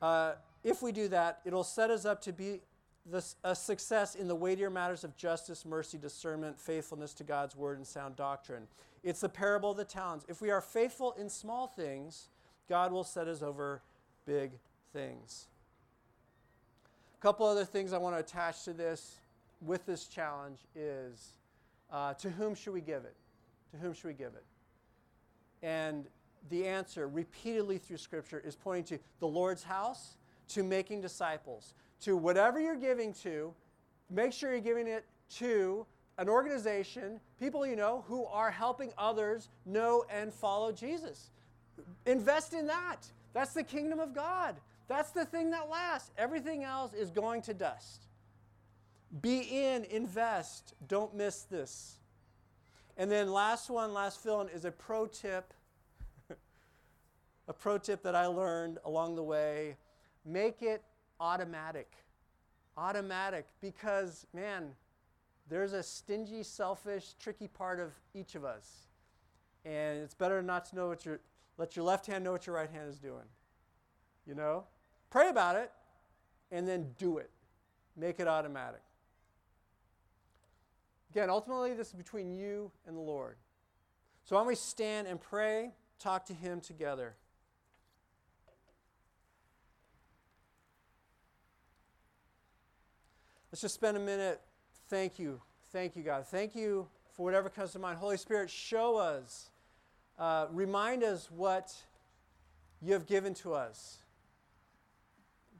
Uh, 0.01 0.33
if 0.63 0.81
we 0.81 0.91
do 0.91 1.07
that, 1.09 1.39
it'll 1.45 1.63
set 1.63 1.89
us 1.89 2.05
up 2.05 2.21
to 2.21 2.33
be 2.33 2.61
the, 3.05 3.23
a 3.43 3.55
success 3.55 4.15
in 4.15 4.27
the 4.27 4.35
weightier 4.35 4.69
matters 4.69 5.03
of 5.03 5.15
justice, 5.15 5.65
mercy, 5.65 5.97
discernment, 5.97 6.59
faithfulness 6.59 7.13
to 7.15 7.23
God's 7.23 7.55
word, 7.55 7.77
and 7.77 7.87
sound 7.87 8.15
doctrine. 8.15 8.67
It's 9.03 9.21
the 9.21 9.29
parable 9.29 9.71
of 9.71 9.77
the 9.77 9.85
talents. 9.85 10.25
If 10.27 10.41
we 10.41 10.51
are 10.51 10.61
faithful 10.61 11.13
in 11.13 11.29
small 11.29 11.67
things, 11.67 12.29
God 12.67 12.91
will 12.91 13.03
set 13.03 13.27
us 13.27 13.41
over 13.41 13.81
big 14.25 14.51
things. 14.93 15.47
A 17.17 17.21
couple 17.21 17.45
other 17.45 17.65
things 17.65 17.93
I 17.93 17.97
want 17.97 18.15
to 18.15 18.19
attach 18.19 18.63
to 18.65 18.73
this 18.73 19.15
with 19.61 19.85
this 19.85 20.05
challenge 20.07 20.59
is 20.75 21.33
uh, 21.91 22.13
to 22.15 22.29
whom 22.29 22.55
should 22.55 22.73
we 22.73 22.81
give 22.81 23.05
it? 23.05 23.15
To 23.71 23.77
whom 23.77 23.93
should 23.93 24.07
we 24.07 24.13
give 24.13 24.33
it? 24.35 24.45
And 25.61 26.05
the 26.49 26.67
answer 26.67 27.07
repeatedly 27.07 27.77
through 27.77 27.97
Scripture 27.97 28.41
is 28.45 28.55
pointing 28.55 28.97
to 28.97 29.03
the 29.19 29.27
Lord's 29.27 29.63
house, 29.63 30.17
to 30.49 30.63
making 30.63 31.01
disciples, 31.01 31.73
to 32.01 32.15
whatever 32.15 32.59
you're 32.59 32.75
giving 32.75 33.13
to, 33.13 33.53
make 34.09 34.33
sure 34.33 34.51
you're 34.51 34.61
giving 34.61 34.87
it 34.87 35.05
to 35.35 35.85
an 36.17 36.27
organization, 36.27 37.19
people 37.39 37.65
you 37.65 37.75
know 37.75 38.03
who 38.07 38.25
are 38.25 38.51
helping 38.51 38.91
others 38.97 39.49
know 39.65 40.05
and 40.11 40.33
follow 40.33 40.71
Jesus. 40.71 41.29
Invest 42.05 42.53
in 42.53 42.67
that. 42.67 42.97
That's 43.33 43.53
the 43.53 43.63
kingdom 43.63 43.99
of 43.99 44.13
God. 44.13 44.55
That's 44.87 45.11
the 45.11 45.23
thing 45.23 45.51
that 45.51 45.69
lasts. 45.69 46.11
Everything 46.17 46.63
else 46.63 46.93
is 46.93 47.09
going 47.09 47.41
to 47.43 47.53
dust. 47.53 48.07
Be 49.21 49.39
in, 49.39 49.85
invest. 49.85 50.73
Don't 50.87 51.15
miss 51.15 51.43
this. 51.43 51.97
And 52.97 53.09
then, 53.09 53.31
last 53.31 53.69
one, 53.69 53.93
last 53.93 54.21
fill 54.21 54.41
in 54.41 54.49
is 54.49 54.65
a 54.65 54.71
pro 54.71 55.07
tip. 55.07 55.53
a 57.47 57.53
pro 57.53 57.77
tip 57.77 58.03
that 58.03 58.15
I 58.15 58.25
learned 58.27 58.77
along 58.85 59.15
the 59.15 59.23
way 59.23 59.77
make 60.25 60.61
it 60.61 60.83
automatic. 61.19 61.91
Automatic 62.77 63.47
because, 63.61 64.27
man, 64.33 64.71
there's 65.49 65.73
a 65.73 65.81
stingy, 65.81 66.43
selfish, 66.43 67.15
tricky 67.19 67.47
part 67.47 67.79
of 67.79 67.91
each 68.13 68.35
of 68.35 68.45
us. 68.45 68.87
And 69.65 69.99
it's 69.99 70.13
better 70.13 70.41
not 70.41 70.65
to 70.65 70.75
know 70.75 70.87
what 70.87 71.05
your, 71.05 71.19
let 71.57 71.75
your 71.75 71.83
left 71.83 72.05
hand 72.05 72.23
know 72.23 72.31
what 72.31 72.45
your 72.45 72.55
right 72.55 72.69
hand 72.69 72.89
is 72.89 72.99
doing. 72.99 73.25
You 74.25 74.35
know? 74.35 74.65
Pray 75.09 75.29
about 75.29 75.55
it 75.55 75.71
and 76.51 76.67
then 76.67 76.91
do 76.97 77.17
it. 77.17 77.31
Make 77.97 78.19
it 78.19 78.27
automatic. 78.27 78.81
Again, 81.11 81.29
ultimately, 81.29 81.73
this 81.73 81.87
is 81.87 81.93
between 81.93 82.31
you 82.31 82.71
and 82.85 82.95
the 82.95 83.01
Lord. 83.01 83.35
So 84.25 84.35
why 84.35 84.41
don't 84.41 84.47
we 84.47 84.55
stand 84.55 85.07
and 85.07 85.19
pray, 85.19 85.71
talk 85.97 86.25
to 86.25 86.33
Him 86.33 86.61
together. 86.61 87.15
Let's 93.51 93.61
just 93.61 93.73
spend 93.73 93.97
a 93.97 93.99
minute. 93.99 94.39
Thank 94.89 95.17
you. 95.17 95.41
Thank 95.71 95.95
you, 95.95 96.03
God. 96.03 96.27
Thank 96.27 96.55
you 96.55 96.87
for 97.15 97.23
whatever 97.23 97.49
comes 97.49 97.71
to 97.71 97.79
mind. 97.79 97.97
Holy 97.97 98.17
Spirit, 98.17 98.49
show 98.51 98.97
us, 98.97 99.49
uh, 100.19 100.45
remind 100.51 101.03
us 101.03 101.29
what 101.31 101.73
you 102.81 102.93
have 102.93 103.07
given 103.07 103.33
to 103.35 103.53
us. 103.53 103.97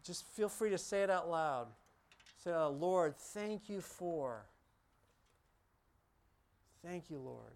Just 0.04 0.28
feel 0.28 0.50
free 0.50 0.70
to 0.70 0.78
say 0.78 1.02
it 1.02 1.10
out 1.10 1.30
loud. 1.30 1.68
Say, 2.44 2.52
oh, 2.52 2.70
Lord, 2.70 3.18
thank 3.18 3.68
you 3.68 3.82
for. 3.82 4.46
Thank 6.86 7.10
you, 7.10 7.20
Lord. 7.20 7.54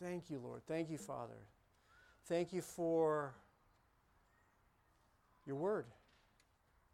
Thank 0.00 0.30
you, 0.30 0.38
Lord. 0.38 0.62
Thank 0.66 0.90
you, 0.90 0.98
Father. 0.98 1.46
Thank 2.26 2.52
you 2.52 2.62
for 2.62 3.34
your 5.46 5.56
word 5.56 5.86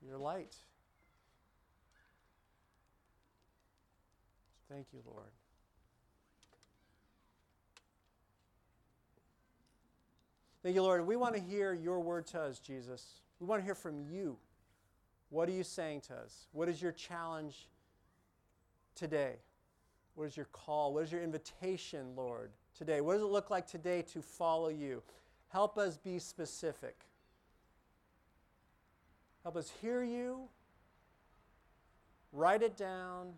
your 0.07 0.19
light. 0.19 0.55
Thank 4.71 4.89
you, 4.93 5.01
Lord. 5.07 5.31
Thank 10.63 10.75
you, 10.75 10.83
Lord. 10.83 11.07
We 11.07 11.17
want 11.17 11.35
to 11.35 11.41
hear 11.41 11.75
your 11.75 12.01
word 12.01 12.27
to 12.29 12.41
us, 12.41 12.59
Jesus. 12.59 13.21
We 13.39 13.47
want 13.47 13.61
to 13.61 13.65
hear 13.65 13.75
from 13.75 14.01
you. 14.01 14.37
What 15.31 15.49
are 15.49 15.53
you 15.53 15.65
saying 15.65 16.03
to 16.03 16.15
us? 16.15 16.47
What 16.53 16.69
is 16.69 16.81
your 16.81 16.93
challenge 16.93 17.69
today? 18.95 19.35
What 20.15 20.25
is 20.25 20.37
your 20.37 20.47
call? 20.53 20.95
What 20.95 21.05
is 21.05 21.13
your 21.13 21.23
invitation, 21.23 22.15
Lord, 22.17 22.51
today? 22.77 23.01
What 23.01 23.15
does 23.15 23.23
it 23.23 23.27
look 23.31 23.51
like 23.51 23.67
today 23.67 24.03
to 24.13 24.23
follow 24.23 24.69
you? 24.69 25.03
Help 25.49 25.79
us 25.79 25.97
be 25.97 26.19
specific. 26.19 26.97
Help 29.43 29.57
us 29.57 29.71
hear 29.83 30.03
you, 30.03 30.49
write 32.33 32.63
it 32.63 32.77
down, 32.77 33.35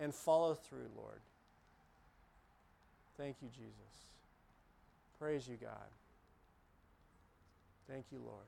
and 0.00 0.12
follow 0.12 0.54
through, 0.54 0.88
Lord. 0.96 1.20
Thank 3.16 3.36
you, 3.40 3.48
Jesus. 3.48 4.06
Praise 5.18 5.46
you, 5.46 5.56
God. 5.56 5.88
Thank 7.88 8.06
you, 8.10 8.18
Lord. 8.24 8.46